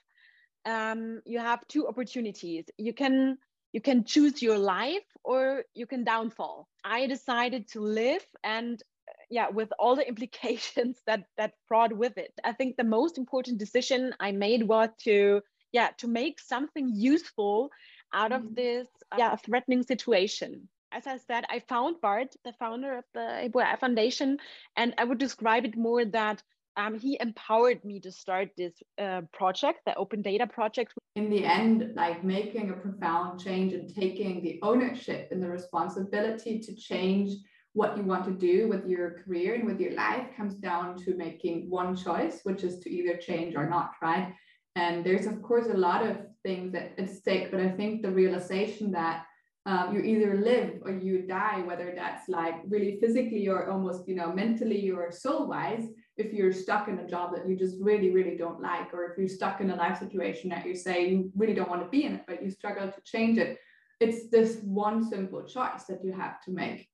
um, 0.66 1.22
you 1.26 1.40
have 1.40 1.68
two 1.68 1.88
opportunities. 1.88 2.66
You 2.78 2.94
can 2.94 3.38
you 3.74 3.82
can 3.82 4.04
choose 4.04 4.42
your 4.42 4.58
life 4.58 5.06
or 5.24 5.64
you 5.74 5.88
can 5.88 6.04
downfall. 6.04 6.68
I 6.84 7.08
decided 7.08 7.70
to 7.70 7.82
live 7.82 8.26
and 8.44 8.82
yeah, 9.30 9.50
with 9.50 9.72
all 9.80 9.96
the 9.96 10.08
implications 10.14 11.02
that 11.08 11.24
that 11.38 11.54
brought 11.68 11.94
with 11.94 12.18
it. 12.18 12.34
I 12.44 12.52
think 12.52 12.78
the 12.78 12.84
most 12.84 13.18
important 13.18 13.58
decision 13.58 14.14
I 14.20 14.32
made 14.32 14.64
was 14.64 14.90
to 15.04 15.42
yeah 15.72 15.90
to 15.98 16.08
make 16.08 16.40
something 16.40 16.92
useful 16.94 17.70
out 18.14 18.32
of 18.32 18.42
mm. 18.42 18.56
this 18.56 18.88
yeah 19.18 19.36
threatening 19.38 19.84
situation 19.84 20.68
as 20.92 21.08
I 21.08 21.18
said, 21.18 21.46
I 21.50 21.60
found 21.60 22.02
Bart, 22.02 22.36
the 22.44 22.54
founder 22.54 22.98
of 22.98 23.06
the 23.14 23.40
Hippo 23.42 23.60
AI 23.60 23.76
Foundation, 23.78 24.38
and 24.76 24.94
I 24.98 25.04
would 25.04 25.18
describe 25.18 25.66
it 25.66 25.78
more 25.78 26.06
that 26.06 26.44
um, 26.78 26.98
he 26.98 27.18
empowered 27.20 27.84
me 27.84 28.00
to 28.02 28.12
start 28.12 28.50
this 28.58 28.74
uh, 28.98 29.22
project, 29.34 29.80
the 29.86 29.96
Open 29.96 30.22
Data 30.22 30.48
Project. 30.48 30.94
In 31.16 31.30
the 31.30 31.46
end, 31.46 31.92
like 31.96 32.24
making 32.24 32.70
a 32.70 32.74
profound 32.74 33.42
change 33.42 33.74
and 33.74 33.94
taking 33.94 34.42
the 34.42 34.60
ownership 34.62 35.30
and 35.32 35.44
the 35.44 35.50
responsibility 35.50 36.60
to 36.60 36.76
change 36.76 37.32
what 37.74 37.98
you 37.98 38.04
want 38.04 38.26
to 38.26 38.32
do 38.32 38.68
with 38.68 38.86
your 38.86 39.22
career 39.24 39.56
and 39.56 39.66
with 39.66 39.80
your 39.80 39.94
life 39.94 40.28
comes 40.36 40.56
down 40.56 40.98
to 40.98 41.16
making 41.16 41.70
one 41.70 41.96
choice, 41.96 42.42
which 42.44 42.64
is 42.64 42.80
to 42.80 42.90
either 42.90 43.18
change 43.18 43.56
or 43.56 43.70
not, 43.70 43.92
right? 44.02 44.34
And 44.76 45.06
there's, 45.06 45.26
of 45.26 45.42
course, 45.42 45.68
a 45.68 45.78
lot 45.78 46.06
of 46.06 46.18
things 46.44 46.74
at 46.76 47.10
stake, 47.10 47.52
but 47.52 47.60
I 47.60 47.70
think 47.70 48.02
the 48.02 48.12
realization 48.12 48.92
that 48.92 49.26
um, 49.66 49.94
you 49.94 50.02
either 50.02 50.42
live 50.42 50.80
or 50.82 50.92
you 50.92 51.22
die, 51.22 51.62
whether 51.62 51.94
that's 51.96 52.28
like 52.28 52.56
really 52.68 52.98
physically 53.00 53.48
or 53.48 53.70
almost, 53.70 54.08
you 54.08 54.16
know, 54.16 54.34
mentally 54.34 54.90
or 54.90 55.12
soul 55.12 55.48
wise, 55.48 55.88
if 56.18 56.34
you're 56.34 56.52
stuck 56.52 56.88
in 56.88 56.98
a 57.00 57.08
job 57.08 57.36
that 57.36 57.48
you 57.48 57.56
just 57.56 57.76
really, 57.80 58.10
really 58.10 58.36
don't 58.38 58.62
like, 58.62 58.94
or 58.94 59.12
if 59.12 59.18
you're 59.18 59.28
stuck 59.28 59.62
in 59.62 59.70
a 59.70 59.76
life 59.76 60.00
situation 60.00 60.50
that 60.50 60.66
you 60.66 60.76
say 60.76 61.10
you 61.10 61.32
really 61.36 61.54
don't 61.54 61.70
want 61.70 61.84
to 61.84 61.90
be 61.90 62.06
in 62.06 62.16
it, 62.16 62.24
but 62.28 62.42
you 62.44 62.50
struggle 62.50 62.88
to 62.88 63.02
change 63.04 63.38
it, 63.38 63.60
it's 64.00 64.30
this 64.30 64.58
one 64.64 65.08
simple 65.08 65.44
choice 65.44 65.84
that 65.88 66.04
you 66.04 66.12
have 66.12 66.42
to 66.42 66.52
make. 66.52 66.90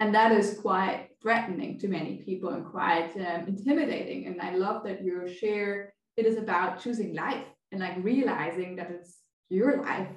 And 0.00 0.14
that 0.14 0.30
is 0.30 0.58
quite 0.60 1.08
threatening 1.22 1.78
to 1.80 1.88
many 1.88 2.16
people 2.18 2.50
and 2.50 2.64
quite 2.66 3.12
um, 3.16 3.48
intimidating. 3.48 4.26
And 4.26 4.40
I 4.40 4.54
love 4.54 4.84
that 4.84 5.02
you 5.02 5.26
share 5.26 5.94
it 6.16 6.26
is 6.26 6.36
about 6.36 6.82
choosing 6.82 7.14
life 7.14 7.46
and 7.72 7.80
like 7.80 7.96
realizing 8.02 8.76
that 8.76 8.90
it's 8.90 9.18
your 9.48 9.82
life 9.82 10.08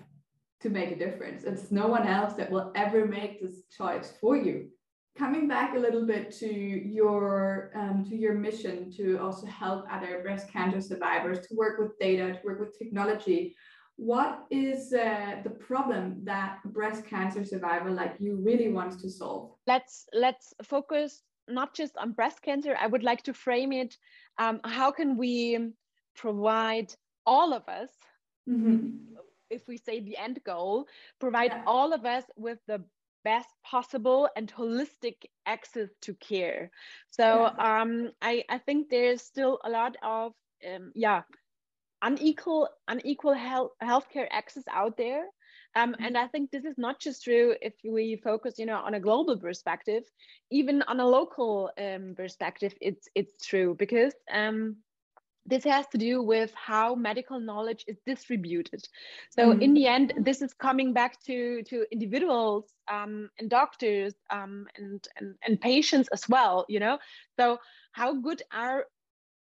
to 0.62 0.70
make 0.70 0.92
a 0.92 0.96
difference. 0.96 1.44
It's 1.44 1.72
no 1.72 1.88
one 1.88 2.08
else 2.08 2.34
that 2.34 2.52
will 2.52 2.72
ever 2.76 3.06
make 3.06 3.42
this 3.42 3.64
choice 3.76 4.14
for 4.20 4.36
you. 4.36 4.70
Coming 5.18 5.48
back 5.48 5.76
a 5.76 5.80
little 5.80 6.06
bit 6.06 6.32
to 6.40 6.48
your 6.48 7.72
um, 7.76 8.06
to 8.10 8.16
your 8.16 8.34
mission 8.34 8.92
to 8.94 9.18
also 9.18 9.46
help 9.48 9.86
other 9.92 10.22
breast 10.22 10.50
cancer 10.50 10.80
survivors 10.80 11.46
to 11.48 11.56
work 11.56 11.80
with 11.80 12.00
data, 12.00 12.34
to 12.34 12.40
work 12.46 12.60
with 12.60 12.78
technology. 12.78 13.56
What 13.98 14.46
is 14.50 14.94
uh, 14.94 15.42
the 15.44 15.50
problem 15.50 16.22
that 16.24 16.60
a 16.64 16.70
breast 16.70 17.06
cancer 17.06 17.44
survivor 17.44 17.92
like 17.92 18.16
you 18.20 18.38
really 18.38 18.70
wants 18.72 19.02
to 19.02 19.10
solve? 19.10 19.52
Let's 19.68 20.06
let's 20.14 20.54
focus 20.64 21.24
not 21.50 21.76
just 21.76 21.98
on 21.98 22.14
breast 22.14 22.42
cancer. 22.42 22.76
I 22.80 22.88
would 22.88 23.04
like 23.04 23.24
to 23.24 23.34
frame 23.34 23.74
it. 23.74 23.98
Um, 24.38 24.62
how 24.64 24.92
can 24.92 25.18
we 25.18 25.74
provide 26.16 26.94
all 27.26 27.54
of 27.54 27.68
us 27.68 27.90
mm-hmm 28.50 29.12
if 29.52 29.68
we 29.68 29.78
say 29.78 30.00
the 30.00 30.18
end 30.18 30.40
goal, 30.44 30.88
provide 31.20 31.52
yeah. 31.52 31.64
all 31.68 31.94
of 31.94 32.06
us 32.06 32.24
with 32.36 32.60
the 32.68 32.84
best 33.24 33.50
possible 33.64 34.30
and 34.36 34.52
holistic 34.52 35.18
access 35.46 35.90
to 36.02 36.14
care. 36.16 36.72
So 37.10 37.52
yeah. 37.58 37.82
um, 37.82 38.12
I, 38.22 38.44
I 38.50 38.58
think 38.58 38.90
there's 38.90 39.22
still 39.22 39.60
a 39.64 39.70
lot 39.70 39.96
of 40.02 40.34
um, 40.68 40.92
yeah 40.96 41.22
unequal 42.02 42.68
unequal 42.88 43.34
health 43.34 43.72
healthcare 43.82 44.28
access 44.32 44.64
out 44.72 44.98
there. 44.98 45.26
Um, 45.74 45.94
mm-hmm. 45.94 46.04
and 46.04 46.18
I 46.18 46.28
think 46.28 46.52
this 46.52 46.66
is 46.66 46.78
not 46.78 47.00
just 47.00 47.24
true 47.24 47.56
if 47.62 47.74
we 47.86 48.20
focus, 48.22 48.56
you 48.58 48.66
know, 48.66 48.80
on 48.80 48.96
a 48.96 49.00
global 49.00 49.38
perspective, 49.38 50.04
even 50.52 50.82
on 50.82 51.00
a 51.00 51.08
local 51.08 51.72
um, 51.78 52.14
perspective, 52.16 52.74
it's 52.82 53.08
it's 53.16 53.46
true 53.46 53.76
because 53.78 54.14
um, 54.32 54.78
this 55.46 55.64
has 55.64 55.88
to 55.88 55.98
do 55.98 56.22
with 56.22 56.54
how 56.54 56.94
medical 56.96 57.40
knowledge 57.40 57.84
is 57.88 57.98
distributed. 58.06 58.88
So 59.32 59.54
mm. 59.54 59.62
in 59.62 59.74
the 59.74 59.88
end, 59.88 60.14
this 60.18 60.42
is 60.42 60.54
coming 60.54 60.94
back 60.94 61.22
to, 61.24 61.64
to 61.64 61.86
individuals 61.92 62.72
um, 62.92 63.30
and 63.40 63.50
doctors 63.50 64.14
um, 64.30 64.68
and, 64.78 65.06
and, 65.18 65.36
and 65.46 65.60
patients 65.60 66.10
as 66.14 66.30
well, 66.30 66.66
you 66.70 66.80
know? 66.80 67.00
So 67.40 67.60
how 67.92 68.14
good 68.22 68.44
are 68.54 68.86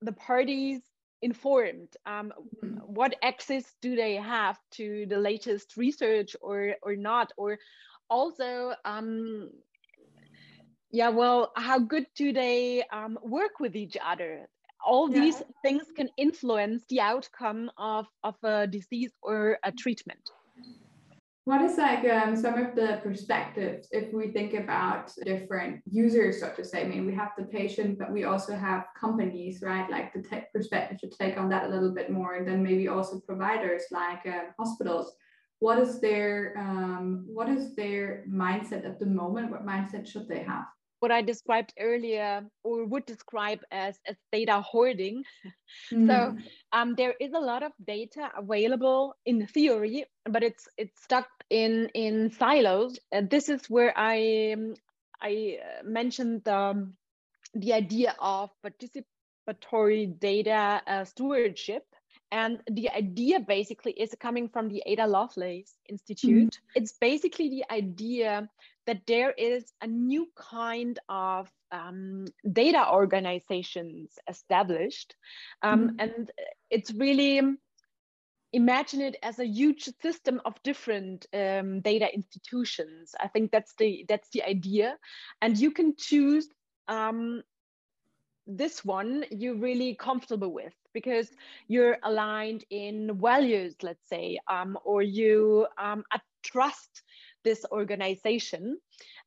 the 0.01 0.13
parties 0.13 0.81
informed? 1.21 1.95
Um, 2.07 2.33
mm. 2.65 2.81
What 2.87 3.17
access 3.23 3.65
do 3.83 3.95
they 3.95 4.15
have 4.17 4.59
to 4.73 5.07
the 5.07 5.19
latest 5.19 5.77
research 5.77 6.35
or, 6.41 6.77
or 6.83 6.97
not? 6.97 7.33
Or 7.37 7.59
also, 8.09 8.73
um, 8.87 9.51
yeah, 10.91 11.11
well, 11.11 11.53
how 11.57 11.79
good 11.79 12.07
do 12.17 12.33
they 12.33 12.85
um, 12.91 13.19
work 13.23 13.61
with 13.61 13.77
each 13.77 13.97
other? 14.03 14.49
All 14.85 15.11
yeah. 15.11 15.21
these 15.21 15.43
things 15.63 15.85
can 15.97 16.09
influence 16.17 16.85
the 16.89 17.01
outcome 17.01 17.71
of, 17.79 18.07
of 18.25 18.37
a 18.43 18.67
disease 18.67 19.13
or 19.23 19.59
a 19.65 19.73
treatment. 19.73 20.31
What 21.45 21.63
is 21.63 21.79
like 21.79 22.05
um, 22.05 22.37
some 22.37 22.59
of 22.59 22.77
the 22.77 23.01
perspectives 23.03 23.89
if 23.91 24.13
we 24.13 24.29
think 24.29 24.55
about 24.55 25.11
different 25.25 25.81
users 25.91 26.41
so 26.41 26.51
to 26.51 26.65
say? 26.65 26.83
I 26.83 26.87
mean 26.87 27.07
we 27.07 27.15
have 27.15 27.33
the 27.37 27.45
patient 27.45 27.99
but 27.99 28.13
we 28.13 28.25
also 28.25 28.55
have 28.55 28.85
companies 28.99 29.63
right? 29.63 29.91
Like 29.91 30.13
the 30.13 30.23
tech 30.23 30.53
perspective 30.53 30.99
to 31.01 31.09
take 31.09 31.39
on 31.39 31.49
that 31.49 31.65
a 31.65 31.69
little 31.69 31.93
bit 31.93 32.11
more 32.11 32.35
and 32.35 32.47
then 32.47 32.63
maybe 32.63 32.89
also 32.89 33.21
providers 33.21 33.85
like 33.91 34.27
uh, 34.27 34.53
hospitals. 34.59 35.13
What 35.61 35.79
is 35.79 36.01
their 36.01 36.55
um, 36.59 37.25
what 37.27 37.49
is 37.49 37.75
their 37.75 38.25
mindset 38.31 38.85
at 38.85 38.99
the 38.99 39.07
moment? 39.07 39.51
What 39.51 39.67
mindset 39.67 40.07
should 40.07 40.29
they 40.29 40.45
have 40.45 40.67
what 41.01 41.11
I 41.11 41.23
described 41.23 41.73
earlier 41.79 42.45
or 42.63 42.85
would 42.87 43.07
describe 43.07 43.61
as, 43.71 43.99
as 44.07 44.17
data 44.33 44.61
hoarding. 44.61 45.25
Mm. 45.93 46.07
So 46.07 46.37
um, 46.73 46.95
there 46.95 47.15
is 47.21 47.33
a 47.33 47.41
lot 47.41 47.63
of 47.63 47.73
data 47.87 48.31
available 48.37 49.15
in 49.25 49.47
theory, 49.47 50.05
but 50.25 50.43
it's 50.43 50.69
it's 50.77 51.03
stuck 51.03 51.29
in 51.49 51.89
in 51.95 52.31
silos. 52.33 52.99
And 53.13 53.31
this 53.31 53.49
is 53.49 53.69
where 53.71 53.93
I 53.97 54.53
um, 54.55 54.75
I 55.23 55.59
uh, 55.63 55.83
mentioned 55.85 56.43
the, 56.45 56.91
the 57.55 57.73
idea 57.73 58.15
of 58.19 58.51
participatory 58.65 60.19
data 60.19 60.83
uh, 60.87 61.05
stewardship. 61.05 61.85
And 62.33 62.61
the 62.71 62.91
idea 62.91 63.41
basically 63.41 63.93
is 63.93 64.15
coming 64.21 64.49
from 64.49 64.69
the 64.69 64.83
Ada 64.87 65.07
Lovelace 65.07 65.75
Institute. 65.89 66.53
Mm. 66.53 66.77
It's 66.77 66.93
basically 66.93 67.49
the 67.49 67.65
idea 67.73 68.49
that 68.87 69.03
there 69.07 69.33
is 69.33 69.73
a 69.83 69.87
new 69.87 70.29
kind 70.37 70.99
of 71.09 71.51
um, 71.73 72.27
data 72.53 72.89
organizations 72.93 74.19
established. 74.29 75.17
Um, 75.63 75.89
mm-hmm. 75.89 76.01
And 76.01 76.31
it's 76.71 76.93
really 76.93 77.41
imagine 78.53 79.01
it 79.01 79.17
as 79.23 79.39
a 79.39 79.47
huge 79.47 79.89
system 80.03 80.41
of 80.45 80.63
different 80.63 81.27
um, 81.33 81.81
data 81.81 82.13
institutions. 82.13 83.15
I 83.19 83.29
think 83.29 83.51
that's 83.51 83.75
the 83.79 84.05
that's 84.09 84.29
the 84.31 84.43
idea, 84.43 84.99
and 85.41 85.57
you 85.57 85.71
can 85.71 85.95
choose 85.97 86.49
um, 86.89 87.43
this 88.47 88.85
one 88.85 89.25
you're 89.31 89.55
really 89.55 89.95
comfortable 89.95 90.53
with 90.53 90.75
because 90.93 91.31
you're 91.69 91.99
aligned 92.03 92.65
in 92.71 93.19
values, 93.21 93.75
let's 93.83 94.09
say, 94.09 94.39
um, 94.49 94.79
or 94.85 95.03
you 95.03 95.67
um, 95.79 96.05
trust 96.43 97.03
this 97.45 97.65
organization. 97.71 98.79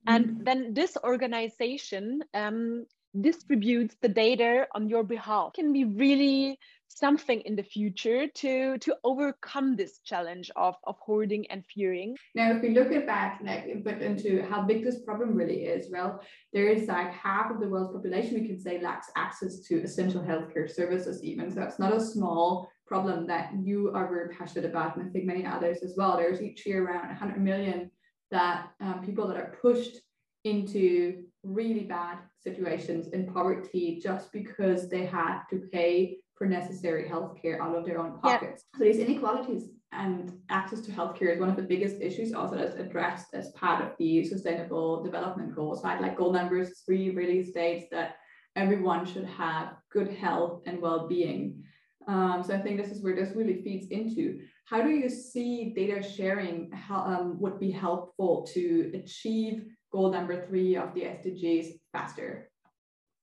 And 0.07 0.25
mm-hmm. 0.25 0.43
then 0.43 0.73
this 0.73 0.97
organization 1.03 2.23
um, 2.33 2.85
distributes 3.19 3.95
the 4.01 4.09
data 4.09 4.67
on 4.73 4.89
your 4.89 5.03
behalf. 5.03 5.49
It 5.49 5.61
can 5.61 5.73
be 5.73 5.85
really 5.85 6.59
something 6.97 7.41
in 7.41 7.55
the 7.55 7.63
future 7.63 8.27
to 8.27 8.77
to 8.77 8.95
overcome 9.03 9.75
this 9.75 9.99
challenge 9.99 10.51
of 10.55 10.75
of 10.85 10.95
hoarding 10.99 11.45
and 11.51 11.65
fearing. 11.65 12.15
Now 12.35 12.51
if 12.51 12.61
we 12.61 12.69
look 12.69 12.91
at 12.91 13.05
that 13.05 13.39
like 13.43 13.83
but 13.83 14.01
into 14.01 14.43
how 14.49 14.61
big 14.63 14.83
this 14.83 14.99
problem 15.01 15.35
really 15.35 15.65
is 15.65 15.91
well 15.91 16.21
there 16.53 16.67
is 16.67 16.87
like 16.87 17.11
half 17.11 17.51
of 17.51 17.59
the 17.59 17.67
world's 17.67 17.93
population 17.93 18.39
we 18.39 18.47
can 18.47 18.59
say 18.59 18.81
lacks 18.81 19.07
access 19.15 19.59
to 19.67 19.81
essential 19.81 20.21
healthcare 20.21 20.69
services 20.69 21.23
even. 21.23 21.51
So 21.51 21.61
it's 21.61 21.79
not 21.79 21.95
a 21.95 22.01
small 22.01 22.69
problem 22.85 23.25
that 23.27 23.51
you 23.63 23.91
are 23.95 24.07
very 24.07 24.35
passionate 24.35 24.69
about 24.69 24.95
and 24.95 25.07
i 25.07 25.09
think 25.11 25.25
many 25.25 25.45
others 25.45 25.83
as 25.83 25.95
well. 25.97 26.17
There's 26.17 26.41
each 26.41 26.65
year 26.65 26.85
around 26.85 27.07
100 27.07 27.41
million 27.41 27.89
that 28.31 28.69
um, 28.81 29.01
people 29.05 29.27
that 29.27 29.37
are 29.37 29.57
pushed 29.61 29.97
into 30.43 31.23
really 31.43 31.83
bad 31.83 32.17
situations 32.41 33.07
in 33.07 33.31
poverty 33.31 33.99
just 34.01 34.31
because 34.31 34.89
they 34.89 35.05
had 35.05 35.43
to 35.49 35.59
pay 35.71 36.17
for 36.43 36.49
necessary 36.49 37.09
healthcare 37.09 37.61
out 37.61 37.73
of 37.73 37.85
their 37.85 37.99
own 37.99 38.19
pockets. 38.19 38.65
Yeah. 38.73 38.79
So 38.79 38.83
these 38.83 38.99
inequalities 38.99 39.69
and 39.93 40.33
access 40.49 40.81
to 40.81 40.91
healthcare 40.91 41.33
is 41.33 41.39
one 41.39 41.49
of 41.49 41.55
the 41.55 41.61
biggest 41.61 42.01
issues 42.01 42.33
also 42.33 42.57
that's 42.57 42.75
addressed 42.75 43.27
as 43.33 43.51
part 43.51 43.81
of 43.81 43.91
the 43.97 44.25
sustainable 44.25 45.01
development 45.03 45.55
goals, 45.55 45.85
right? 45.85 46.01
Like 46.01 46.17
goal 46.17 46.33
number 46.33 46.65
three 46.65 47.11
really 47.11 47.43
states 47.43 47.85
that 47.91 48.15
everyone 48.57 49.05
should 49.05 49.25
have 49.25 49.75
good 49.89 50.11
health 50.11 50.63
and 50.65 50.81
well-being. 50.81 51.63
Um, 52.09 52.43
so 52.45 52.53
I 52.53 52.59
think 52.59 52.77
this 52.77 52.91
is 52.91 53.01
where 53.01 53.15
this 53.15 53.33
really 53.33 53.61
feeds 53.61 53.87
into. 53.87 54.39
How 54.65 54.81
do 54.81 54.89
you 54.89 55.07
see 55.07 55.73
data 55.73 56.03
sharing 56.03 56.71
how, 56.71 57.05
um, 57.05 57.39
would 57.39 57.57
be 57.57 57.71
helpful 57.71 58.45
to 58.53 58.91
achieve 58.93 59.63
goal 59.93 60.11
number 60.11 60.45
three 60.45 60.75
of 60.75 60.93
the 60.93 61.03
SDGs 61.03 61.67
faster? 61.93 62.49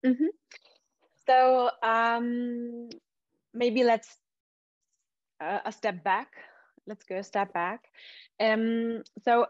Mm-hmm. 0.07 0.25
So 1.31 1.71
um, 1.85 2.89
maybe 3.55 3.85
let's 3.85 4.17
uh, 5.41 5.61
a 5.65 5.73
step 5.73 6.05
back. 6.05 6.29
Let's 6.87 7.05
go 7.05 7.17
a 7.17 7.23
step 7.23 7.53
back. 7.53 7.85
Um, 8.39 9.03
so 9.25 9.47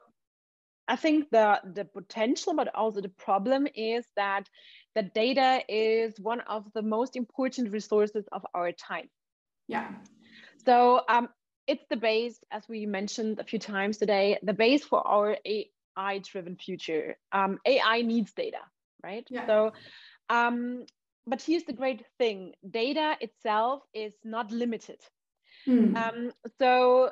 I 0.89 0.97
think 0.97 1.31
the 1.31 1.61
the 1.75 1.85
potential, 1.85 2.55
but 2.55 2.75
also 2.75 3.01
the 3.01 3.09
problem 3.09 3.69
is 3.75 4.05
that 4.17 4.49
the 4.95 5.03
data 5.03 5.63
is 5.69 6.19
one 6.19 6.41
of 6.41 6.67
the 6.75 6.83
most 6.83 7.17
important 7.17 7.73
resources 7.73 8.25
of 8.33 8.45
our 8.55 8.73
time. 8.73 9.09
Yeah. 9.69 9.89
So 10.67 11.03
um, 11.09 11.29
it's 11.67 11.85
the 11.91 11.97
base, 11.97 12.39
as 12.51 12.69
we 12.69 12.87
mentioned 12.87 13.39
a 13.39 13.45
few 13.45 13.59
times 13.61 13.99
today, 13.99 14.39
the 14.43 14.53
base 14.53 14.85
for 14.85 15.07
our 15.07 15.37
AI-driven 15.47 16.57
future. 16.57 17.17
Um, 17.33 17.59
AI 17.65 18.03
needs 18.03 18.33
data, 18.33 18.63
right? 19.03 19.27
Yeah. 19.31 19.47
So 19.47 19.73
um, 20.29 20.87
but 21.31 21.41
here's 21.41 21.65
the 21.65 21.73
great 21.73 22.05
thing. 22.19 22.53
Data 22.69 23.17
itself 23.21 23.83
is 23.95 24.13
not 24.25 24.51
limited. 24.51 25.01
Mm. 25.69 25.97
um, 25.97 26.33
so 26.59 27.11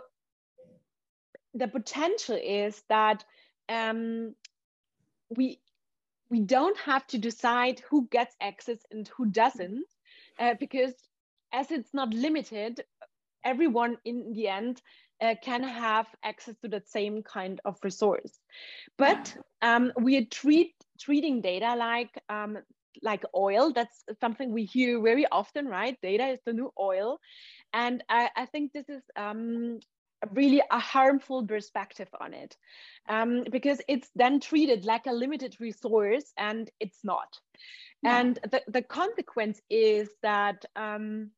the 1.54 1.68
potential 1.68 2.38
is 2.42 2.82
that 2.88 3.24
um, 3.68 4.34
we 5.36 5.60
we 6.30 6.40
don't 6.40 6.78
have 6.78 7.06
to 7.08 7.18
decide 7.18 7.80
who 7.88 8.06
gets 8.10 8.34
access 8.40 8.78
and 8.90 9.08
who 9.08 9.26
doesn't 9.26 9.86
uh, 10.38 10.54
because 10.60 10.94
as 11.52 11.70
it's 11.70 11.94
not 11.94 12.12
limited 12.12 12.82
everyone 13.44 13.96
in 14.04 14.32
the 14.32 14.48
end 14.48 14.82
uh, 15.20 15.34
can 15.42 15.62
have 15.62 16.06
access 16.22 16.54
to 16.62 16.68
that 16.68 16.88
same 16.88 17.22
kind 17.22 17.60
of 17.64 17.76
resource. 17.82 18.38
But 18.96 19.36
um, 19.62 19.92
we 20.00 20.16
are 20.18 20.24
treat, 20.24 20.74
treating 21.00 21.40
data 21.40 21.74
like 21.76 22.10
um, 22.28 22.58
like 23.02 23.24
oil. 23.34 23.72
That's 23.72 24.04
something 24.20 24.52
we 24.52 24.64
hear 24.64 25.00
very 25.00 25.26
often, 25.30 25.66
right? 25.66 25.96
Data 26.02 26.26
is 26.26 26.40
the 26.44 26.52
new 26.52 26.72
oil. 26.78 27.18
And 27.72 28.02
I, 28.08 28.30
I 28.36 28.46
think 28.46 28.72
this 28.72 28.88
is 28.88 29.02
um, 29.16 29.80
really 30.32 30.62
a 30.70 30.78
harmful 30.78 31.46
perspective 31.46 32.08
on 32.20 32.34
it 32.34 32.56
um, 33.08 33.44
because 33.50 33.80
it's 33.88 34.08
then 34.14 34.40
treated 34.40 34.84
like 34.84 35.06
a 35.06 35.12
limited 35.12 35.56
resource 35.60 36.32
and 36.36 36.70
it's 36.80 36.98
not. 37.04 37.38
Yeah. 38.02 38.20
And 38.20 38.38
the, 38.50 38.62
the 38.68 38.82
consequence 38.82 39.60
is 39.70 40.08
that 40.22 40.64
um, 40.76 41.30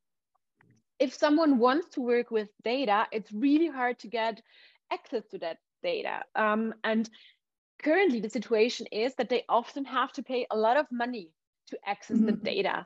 if 0.99 1.13
someone 1.13 1.57
wants 1.57 1.89
to 1.91 2.01
work 2.01 2.31
with 2.31 2.49
data, 2.63 3.07
it's 3.11 3.31
really 3.31 3.67
hard 3.67 3.99
to 3.99 4.07
get 4.07 4.41
access 4.91 5.23
to 5.31 5.39
that 5.39 5.57
data. 5.83 6.21
Um, 6.35 6.73
and 6.83 7.09
currently 7.81 8.19
the 8.19 8.29
situation 8.29 8.85
is 8.91 9.15
that 9.15 9.29
they 9.29 9.43
often 9.49 9.85
have 9.85 10.11
to 10.13 10.23
pay 10.23 10.45
a 10.51 10.57
lot 10.57 10.77
of 10.77 10.85
money 10.91 11.31
to 11.71 11.79
access 11.85 12.17
mm-hmm. 12.17 12.27
the 12.27 12.31
data. 12.33 12.85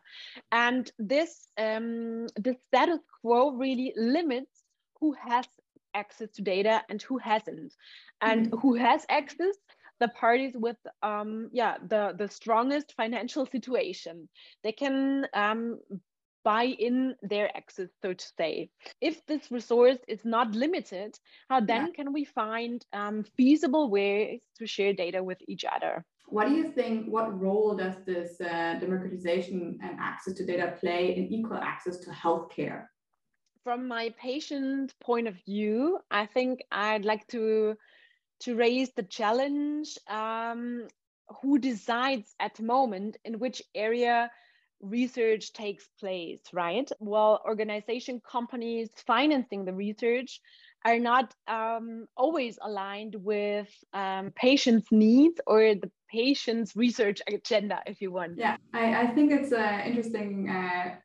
And 0.52 0.92
this 0.98 1.48
um, 1.58 2.28
the 2.36 2.56
status 2.68 3.00
quo 3.22 3.52
really 3.52 3.94
limits 3.96 4.64
who 5.00 5.14
has 5.14 5.46
access 5.94 6.30
to 6.36 6.42
data 6.42 6.82
and 6.90 7.02
who 7.02 7.18
hasn't. 7.18 7.74
And 8.22 8.48
mm-hmm. 8.48 8.60
who 8.60 8.76
has 8.76 9.06
access 9.10 9.56
the 10.00 10.08
parties 10.10 10.54
with 10.56 10.78
um, 11.04 11.50
yeah 11.54 11.76
the 11.88 12.14
the 12.18 12.28
strongest 12.28 12.94
financial 12.98 13.46
situation 13.46 14.28
they 14.64 14.72
can 14.72 15.26
um, 15.34 15.80
buy 16.46 16.64
in 16.64 17.16
their 17.22 17.48
access 17.58 17.90
so 18.02 18.14
to 18.14 18.26
say 18.38 18.70
if 19.02 19.26
this 19.26 19.52
resource 19.52 19.98
is 20.08 20.24
not 20.24 20.52
limited 20.52 21.18
how 21.50 21.60
then 21.60 21.88
yeah. 21.88 21.94
can 21.98 22.14
we 22.14 22.24
find 22.24 22.86
um, 22.94 23.26
feasible 23.36 23.90
ways 23.90 24.42
to 24.58 24.66
share 24.66 24.94
data 24.94 25.22
with 25.22 25.40
each 25.48 25.66
other 25.66 26.06
what 26.28 26.48
do 26.48 26.56
you 26.56 26.72
think, 26.72 27.08
what 27.08 27.40
role 27.40 27.76
does 27.76 27.96
this 28.06 28.42
uh, 28.42 28.78
democratization 28.80 29.78
and 29.82 30.00
access 30.00 30.34
to 30.36 30.46
data 30.46 30.76
play 30.80 31.16
in 31.16 31.32
equal 31.32 31.58
access 31.58 31.98
to 32.00 32.10
healthcare? 32.10 32.88
From 33.64 33.88
my 33.88 34.14
patient 34.20 34.94
point 35.00 35.28
of 35.28 35.36
view, 35.46 36.00
I 36.12 36.26
think 36.26 36.64
I'd 36.72 37.06
like 37.06 37.28
to, 37.28 37.76
to 38.42 38.56
raise 38.56 38.92
the 38.96 39.04
challenge 39.04 39.98
um, 40.08 40.88
who 41.42 41.58
decides 41.60 42.34
at 42.40 42.56
the 42.56 42.64
moment 42.64 43.18
in 43.26 43.40
which 43.40 43.62
area 43.74 44.30
research 44.86 45.54
takes 45.54 45.88
place, 46.00 46.42
right? 46.54 46.90
Well, 47.00 47.42
organization 47.46 48.22
companies 48.30 48.90
financing 49.06 49.66
the 49.66 49.74
research 49.74 50.40
are 50.86 51.00
not 51.00 51.34
um, 51.48 52.06
always 52.16 52.60
aligned 52.62 53.16
with 53.16 53.70
um, 53.94 54.32
patients' 54.36 54.88
needs 54.92 55.42
or 55.48 55.74
the 55.76 55.92
patient's 56.12 56.76
research 56.76 57.22
agenda, 57.28 57.82
if 57.88 58.02
you 58.02 58.12
want. 58.12 58.38
Yeah, 58.38 58.56
I, 58.74 59.04
I 59.04 59.08
think 59.08 59.32
it's 59.32 59.52
an 59.52 59.82
interesting 59.82 60.50
uh, 60.50 60.96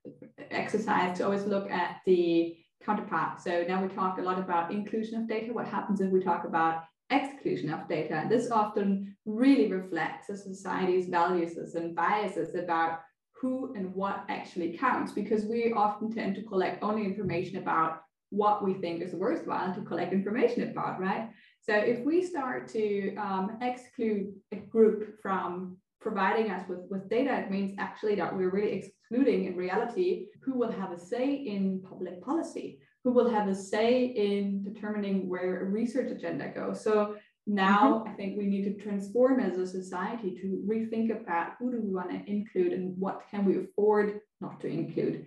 exercise 0.50 1.16
to 1.18 1.24
always 1.24 1.44
look 1.44 1.70
at 1.70 1.96
the 2.04 2.56
counterpart. 2.84 3.40
So 3.40 3.64
now 3.66 3.82
we 3.82 3.88
talk 3.88 4.18
a 4.18 4.22
lot 4.22 4.38
about 4.38 4.70
inclusion 4.70 5.20
of 5.20 5.28
data. 5.28 5.52
What 5.52 5.66
happens 5.66 6.00
if 6.00 6.10
we 6.10 6.20
talk 6.20 6.44
about 6.44 6.84
exclusion 7.08 7.70
of 7.70 7.88
data? 7.88 8.16
And 8.16 8.30
this 8.30 8.50
often 8.50 9.16
really 9.24 9.72
reflects 9.72 10.28
a 10.28 10.36
society's 10.36 11.08
values 11.08 11.74
and 11.74 11.96
biases 11.96 12.54
about 12.54 13.00
who 13.40 13.72
and 13.74 13.94
what 13.94 14.24
actually 14.28 14.76
counts 14.76 15.12
because 15.12 15.44
we 15.44 15.72
often 15.72 16.12
tend 16.12 16.34
to 16.34 16.42
collect 16.42 16.82
only 16.82 17.04
information 17.04 17.56
about 17.56 18.02
what 18.28 18.62
we 18.62 18.74
think 18.74 19.02
is 19.02 19.14
worthwhile 19.14 19.74
to 19.74 19.80
collect 19.82 20.12
information 20.12 20.70
about, 20.70 21.00
right? 21.00 21.30
So 21.62 21.74
if 21.74 22.04
we 22.04 22.22
start 22.22 22.68
to 22.68 23.16
um, 23.16 23.58
exclude 23.60 24.34
a 24.52 24.56
group 24.56 25.20
from 25.20 25.76
providing 26.00 26.50
us 26.50 26.66
with, 26.68 26.80
with 26.90 27.10
data, 27.10 27.38
it 27.40 27.50
means 27.50 27.74
actually 27.78 28.14
that 28.16 28.34
we're 28.34 28.50
really 28.50 28.72
excluding 28.72 29.46
in 29.46 29.56
reality 29.56 30.26
who 30.42 30.58
will 30.58 30.70
have 30.70 30.92
a 30.92 30.98
say 30.98 31.34
in 31.34 31.82
public 31.88 32.22
policy, 32.22 32.78
who 33.04 33.10
will 33.10 33.30
have 33.30 33.48
a 33.48 33.54
say 33.54 34.04
in 34.04 34.62
determining 34.62 35.28
where 35.28 35.62
a 35.62 35.64
research 35.64 36.10
agenda 36.10 36.48
goes. 36.54 36.82
So 36.84 37.16
now 37.54 37.98
mm-hmm. 37.98 38.08
I 38.08 38.12
think 38.14 38.38
we 38.38 38.46
need 38.46 38.64
to 38.64 38.82
transform 38.82 39.40
as 39.40 39.58
a 39.58 39.66
society 39.66 40.38
to 40.40 40.62
rethink 40.68 41.10
about 41.10 41.52
who 41.58 41.70
do 41.70 41.80
we 41.82 41.92
want 41.92 42.10
to 42.10 42.30
include 42.30 42.72
and 42.72 42.96
what 42.98 43.22
can 43.30 43.44
we 43.44 43.58
afford 43.58 44.20
not 44.40 44.60
to 44.60 44.68
include 44.68 45.26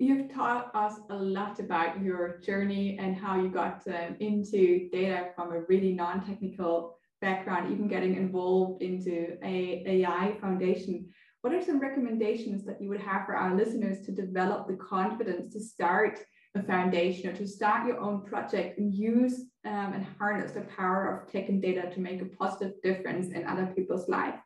you've 0.00 0.32
taught 0.32 0.74
us 0.74 0.94
a 1.10 1.14
lot 1.14 1.60
about 1.60 2.02
your 2.02 2.38
journey 2.38 2.98
and 2.98 3.14
how 3.14 3.40
you 3.40 3.50
got 3.50 3.86
um, 3.86 4.16
into 4.18 4.88
data 4.90 5.28
from 5.36 5.52
a 5.52 5.60
really 5.68 5.92
non-technical 5.92 6.96
background, 7.20 7.70
even 7.70 7.86
getting 7.86 8.16
involved 8.16 8.82
into 8.82 9.36
a 9.44 9.84
AI 9.86 10.38
foundation. 10.40 11.06
What 11.42 11.52
are 11.52 11.62
some 11.62 11.78
recommendations 11.78 12.64
that 12.64 12.80
you 12.80 12.88
would 12.88 13.00
have 13.02 13.26
for 13.26 13.36
our 13.36 13.54
listeners 13.54 14.00
to 14.06 14.12
develop 14.12 14.66
the 14.66 14.76
confidence 14.76 15.52
to 15.52 15.60
start 15.60 16.18
a 16.54 16.62
foundation 16.62 17.28
or 17.28 17.36
to 17.36 17.46
start 17.46 17.86
your 17.86 18.00
own 18.00 18.24
project 18.24 18.78
and 18.78 18.94
use 18.94 19.44
um, 19.64 19.92
and 19.92 20.06
harness 20.18 20.52
the 20.52 20.62
power 20.62 21.16
of 21.16 21.30
tech 21.30 21.48
and 21.48 21.60
data 21.60 21.90
to 21.90 22.00
make 22.00 22.22
a 22.22 22.24
positive 22.24 22.80
difference 22.82 23.32
in 23.32 23.46
other 23.46 23.66
people's 23.66 24.08
life? 24.08 24.38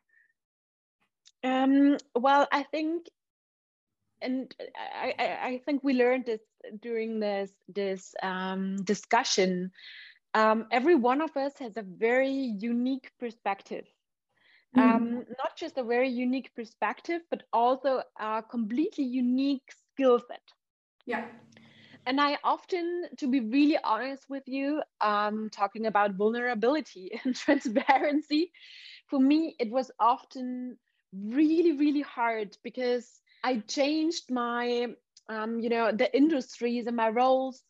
Um, 1.43 1.97
well, 2.15 2.47
I 2.51 2.63
think 2.63 3.07
and 4.21 4.55
I, 4.99 5.13
I 5.19 5.61
think 5.65 5.83
we 5.83 5.93
learned 5.93 6.25
this 6.25 6.41
during 6.81 7.19
this 7.19 7.51
this 7.67 8.15
um, 8.23 8.77
discussion 8.77 9.71
um, 10.35 10.67
every 10.69 10.95
one 10.95 11.21
of 11.21 11.35
us 11.37 11.53
has 11.59 11.77
a 11.77 11.81
very 11.81 12.29
unique 12.59 13.09
perspective. 13.19 13.85
Mm. 14.75 14.81
Um, 14.81 15.15
not 15.37 15.55
just 15.55 15.77
a 15.77 15.83
very 15.83 16.09
unique 16.09 16.53
perspective, 16.53 17.21
but 17.31 17.43
also 17.53 18.03
a 18.19 18.43
completely 18.43 19.05
unique 19.05 19.71
skill 19.93 20.19
set. 20.19 20.41
Yeah. 21.05 21.25
And 22.05 22.21
I 22.21 22.37
often, 22.43 23.05
to 23.17 23.27
be 23.27 23.39
really 23.39 23.77
honest 23.83 24.29
with 24.29 24.43
you, 24.47 24.81
um, 25.01 25.49
talking 25.51 25.85
about 25.85 26.15
vulnerability 26.15 27.19
and 27.25 27.35
transparency, 27.35 28.51
for 29.07 29.19
me, 29.19 29.55
it 29.59 29.71
was 29.71 29.91
often 29.99 30.77
really, 31.13 31.73
really 31.73 32.01
hard 32.01 32.57
because 32.63 33.21
I 33.43 33.57
changed 33.67 34.31
my, 34.31 34.87
um, 35.29 35.59
you 35.59 35.69
know, 35.69 35.91
the 35.91 36.15
industries 36.15 36.87
and 36.87 36.95
my 36.95 37.09
roles 37.09 37.63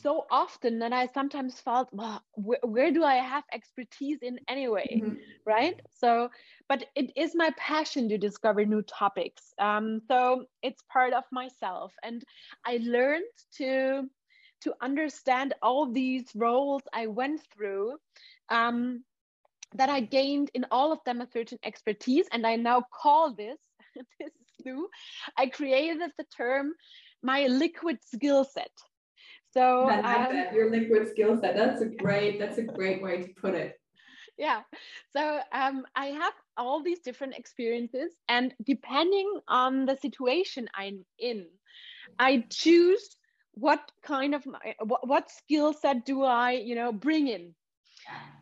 so 0.00 0.26
often 0.30 0.78
that 0.78 0.92
I 0.92 1.06
sometimes 1.06 1.60
felt, 1.60 1.88
well, 1.92 2.22
where, 2.34 2.60
where 2.62 2.92
do 2.92 3.02
I 3.02 3.16
have 3.16 3.44
expertise 3.52 4.18
in 4.22 4.38
anyway, 4.48 5.00
mm-hmm. 5.02 5.14
right? 5.44 5.80
So, 5.98 6.30
but 6.68 6.84
it 6.94 7.10
is 7.16 7.34
my 7.34 7.50
passion 7.56 8.08
to 8.08 8.18
discover 8.18 8.64
new 8.64 8.82
topics. 8.82 9.42
Um, 9.58 10.00
so 10.06 10.44
it's 10.62 10.82
part 10.92 11.12
of 11.14 11.24
myself, 11.32 11.92
and 12.02 12.22
I 12.64 12.78
learned 12.82 13.24
to 13.56 14.04
to 14.60 14.74
understand 14.82 15.54
all 15.62 15.92
these 15.92 16.26
roles 16.34 16.82
I 16.92 17.06
went 17.06 17.40
through. 17.52 17.96
Um, 18.48 19.04
that 19.74 19.90
I 19.90 20.00
gained 20.00 20.50
in 20.54 20.64
all 20.70 20.92
of 20.92 21.00
them 21.04 21.20
a 21.20 21.28
certain 21.30 21.58
expertise, 21.62 22.26
and 22.32 22.46
I 22.46 22.56
now 22.56 22.84
call 23.02 23.34
this 23.34 23.58
this 23.94 24.28
is 24.28 24.64
new. 24.64 24.88
I 25.36 25.48
created 25.48 26.10
the 26.16 26.24
term 26.36 26.72
my 27.22 27.46
liquid 27.46 27.98
skill 28.04 28.44
set 28.44 28.70
so 29.58 29.88
I 29.88 30.00
like 30.00 30.28
um, 30.28 30.36
that. 30.36 30.52
Your 30.52 30.70
liquid 30.70 31.08
skill 31.08 31.38
set. 31.40 31.56
That's 31.56 31.82
a 31.82 31.86
great, 31.86 32.38
that's 32.38 32.58
a 32.58 32.62
great 32.62 33.02
way 33.02 33.22
to 33.22 33.28
put 33.40 33.54
it. 33.54 33.80
Yeah. 34.36 34.60
So 35.12 35.40
um, 35.52 35.84
I 35.96 36.06
have 36.06 36.32
all 36.56 36.80
these 36.82 37.00
different 37.00 37.34
experiences, 37.34 38.12
and 38.28 38.54
depending 38.64 39.40
on 39.48 39.84
the 39.84 39.96
situation 39.96 40.68
I'm 40.74 41.04
in, 41.18 41.46
I 42.20 42.44
choose 42.50 43.16
what 43.52 43.90
kind 44.02 44.36
of 44.36 44.46
what, 44.84 45.06
what 45.08 45.30
skill 45.30 45.72
set 45.72 46.06
do 46.06 46.22
I, 46.22 46.52
you 46.52 46.76
know, 46.76 46.92
bring 46.92 47.26
in. 47.26 47.54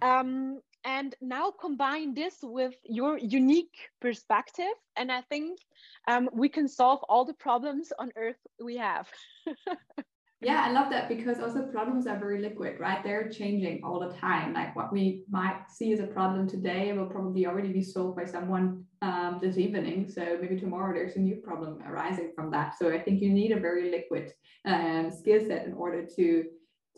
Um, 0.02 0.61
and 0.85 1.14
now 1.20 1.50
combine 1.50 2.14
this 2.14 2.37
with 2.42 2.74
your 2.85 3.18
unique 3.18 3.76
perspective, 4.00 4.76
and 4.96 5.11
I 5.11 5.22
think 5.22 5.59
um, 6.07 6.29
we 6.33 6.48
can 6.48 6.68
solve 6.68 7.00
all 7.09 7.24
the 7.24 7.35
problems 7.35 7.92
on 7.98 8.12
Earth 8.16 8.38
we 8.62 8.76
have. 8.76 9.09
Yeah, 10.42 10.62
I 10.66 10.70
love 10.70 10.90
that 10.90 11.09
because 11.09 11.40
also 11.40 11.62
problems 11.62 12.07
are 12.07 12.18
very 12.18 12.42
liquid, 12.42 12.79
right? 12.79 13.03
They're 13.03 13.31
changing 13.31 13.83
all 13.83 13.99
the 13.99 14.14
time. 14.18 14.53
Like 14.53 14.77
what 14.77 14.92
we 14.92 15.25
might 15.31 15.62
see 15.70 15.94
as 15.94 16.01
a 16.01 16.07
problem 16.07 16.46
today 16.46 16.92
will 16.92 17.07
probably 17.07 17.46
already 17.46 17.72
be 17.72 17.83
solved 17.83 18.16
by 18.16 18.27
someone 18.27 18.85
um, 19.01 19.38
this 19.40 19.57
evening. 19.57 20.11
So 20.11 20.37
maybe 20.38 20.61
tomorrow 20.61 20.92
there's 20.92 21.16
a 21.16 21.20
new 21.20 21.37
problem 21.37 21.83
arising 21.87 22.33
from 22.35 22.51
that. 22.51 22.79
So 22.79 22.92
I 22.92 23.01
think 23.01 23.22
you 23.22 23.31
need 23.33 23.53
a 23.53 23.61
very 23.61 23.90
liquid 23.90 24.35
um, 24.66 25.11
skill 25.11 25.40
set 25.46 25.66
in 25.66 25.72
order 25.72 26.07
to 26.16 26.44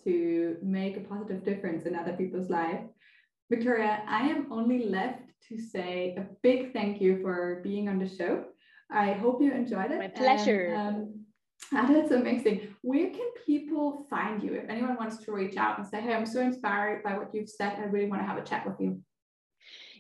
to 0.05 0.57
make 0.62 0.96
a 0.96 1.01
positive 1.01 1.44
difference 1.44 1.85
in 1.85 1.94
other 1.94 2.12
people's 2.12 2.48
life. 2.48 2.81
Victoria, 3.51 4.03
I 4.07 4.29
am 4.29 4.46
only 4.53 4.85
left 4.85 5.22
to 5.48 5.59
say 5.59 6.14
a 6.16 6.27
big 6.42 6.72
thank 6.72 7.01
you 7.01 7.20
for 7.22 7.61
being 7.62 7.88
on 7.88 7.98
the 7.98 8.09
show. 8.09 8.44
I 8.90 9.12
hope 9.12 9.42
you 9.42 9.53
enjoyed 9.53 9.90
it. 9.90 9.98
My 9.98 10.09
pleasure. 10.09 10.74
And, 10.74 11.24
um, 11.72 11.92
that's 11.94 12.12
amazing. 12.12 12.67
Where 12.83 13.11
can 13.11 13.31
people 13.45 14.07
find 14.09 14.43
you 14.43 14.55
if 14.55 14.69
anyone 14.69 14.97
wants 14.97 15.19
to 15.25 15.33
reach 15.33 15.57
out 15.57 15.79
and 15.79 15.87
say, 15.87 16.01
hey, 16.01 16.14
I'm 16.14 16.27
so 16.27 16.41
inspired 16.41 17.03
by 17.03 17.17
what 17.17 17.35
you've 17.35 17.49
said. 17.49 17.75
I 17.79 17.85
really 17.85 18.09
want 18.09 18.23
to 18.23 18.27
have 18.27 18.38
a 18.38 18.43
chat 18.43 18.67
with 18.67 18.81
you? 18.81 19.01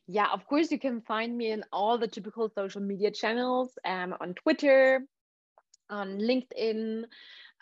Yeah, 0.06 0.28
of 0.32 0.46
course, 0.46 0.70
you 0.70 0.78
can 0.78 1.02
find 1.02 1.36
me 1.36 1.50
in 1.50 1.64
all 1.72 1.98
the 1.98 2.08
typical 2.08 2.48
social 2.48 2.80
media 2.80 3.10
channels 3.10 3.76
um, 3.84 4.14
on 4.20 4.34
Twitter, 4.34 5.02
on 5.90 6.18
LinkedIn, 6.18 7.04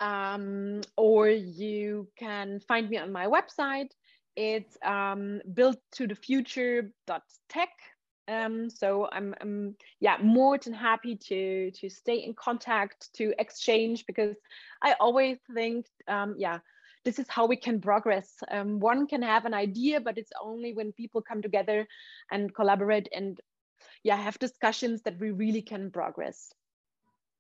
um, 0.01 0.83
or 0.97 1.29
you 1.29 2.09
can 2.19 2.61
find 2.61 2.89
me 2.89 2.99
on 2.99 3.11
my 3.11 3.27
website. 3.27 3.91
It's 4.37 4.77
um, 4.85 5.41
built 5.55 5.79
to 5.93 6.07
the 6.07 6.15
future.tech 6.15 7.71
um, 8.29 8.69
so 8.69 9.09
I'm, 9.13 9.35
I'm 9.41 9.77
yeah 10.01 10.17
more 10.23 10.59
than 10.59 10.73
happy 10.73 11.17
to 11.29 11.71
to 11.71 11.89
stay 11.89 12.17
in 12.17 12.35
contact 12.35 13.13
to 13.15 13.33
exchange 13.39 14.05
because 14.07 14.37
I 14.83 14.95
always 15.01 15.39
think 15.55 15.87
um, 16.09 16.35
yeah 16.39 16.59
this 17.05 17.19
is 17.21 17.27
how 17.29 17.47
we 17.47 17.55
can 17.55 17.81
progress. 17.81 18.35
Um, 18.51 18.81
one 18.81 19.07
can 19.07 19.23
have 19.23 19.45
an 19.45 19.55
idea, 19.55 20.01
but 20.01 20.19
it's 20.19 20.33
only 20.43 20.75
when 20.75 20.91
people 20.91 21.23
come 21.23 21.41
together 21.41 21.87
and 22.33 22.53
collaborate 22.53 23.09
and 23.15 23.39
yeah 24.03 24.17
have 24.17 24.39
discussions 24.41 25.03
that 25.03 25.19
we 25.21 25.31
really 25.31 25.63
can 25.63 25.91
progress. 25.91 26.53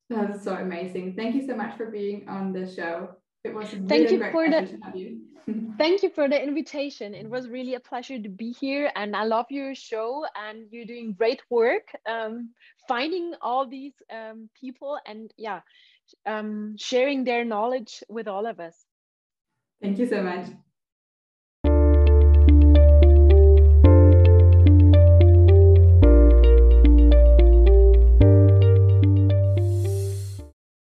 That's 0.08 0.44
so 0.44 0.54
amazing. 0.54 1.14
Thank 1.16 1.34
you 1.34 1.46
so 1.46 1.56
much 1.56 1.76
for 1.76 1.86
being 1.86 2.28
on 2.28 2.52
the 2.52 2.70
show. 2.70 3.16
It 3.46 3.54
was 3.54 3.72
really 3.72 3.86
thank 3.86 4.10
you 4.10 4.30
for 4.30 4.50
the 4.50 4.66
you. 4.94 5.20
thank 5.78 6.02
you 6.02 6.10
for 6.10 6.28
the 6.28 6.42
invitation. 6.42 7.14
It 7.14 7.30
was 7.30 7.48
really 7.48 7.74
a 7.74 7.80
pleasure 7.80 8.18
to 8.18 8.28
be 8.28 8.50
here, 8.52 8.90
and 8.96 9.14
I 9.14 9.24
love 9.24 9.46
your 9.50 9.74
show. 9.74 10.26
And 10.34 10.66
you're 10.72 10.84
doing 10.84 11.12
great 11.12 11.42
work, 11.48 11.88
um, 12.08 12.50
finding 12.88 13.34
all 13.40 13.66
these 13.68 13.94
um, 14.10 14.50
people, 14.60 14.98
and 15.06 15.32
yeah, 15.36 15.60
um, 16.26 16.76
sharing 16.76 17.22
their 17.22 17.44
knowledge 17.44 18.02
with 18.08 18.26
all 18.26 18.46
of 18.46 18.58
us. 18.58 18.74
Thank 19.80 19.98
you 19.98 20.06
so 20.06 20.22
much. 20.22 20.46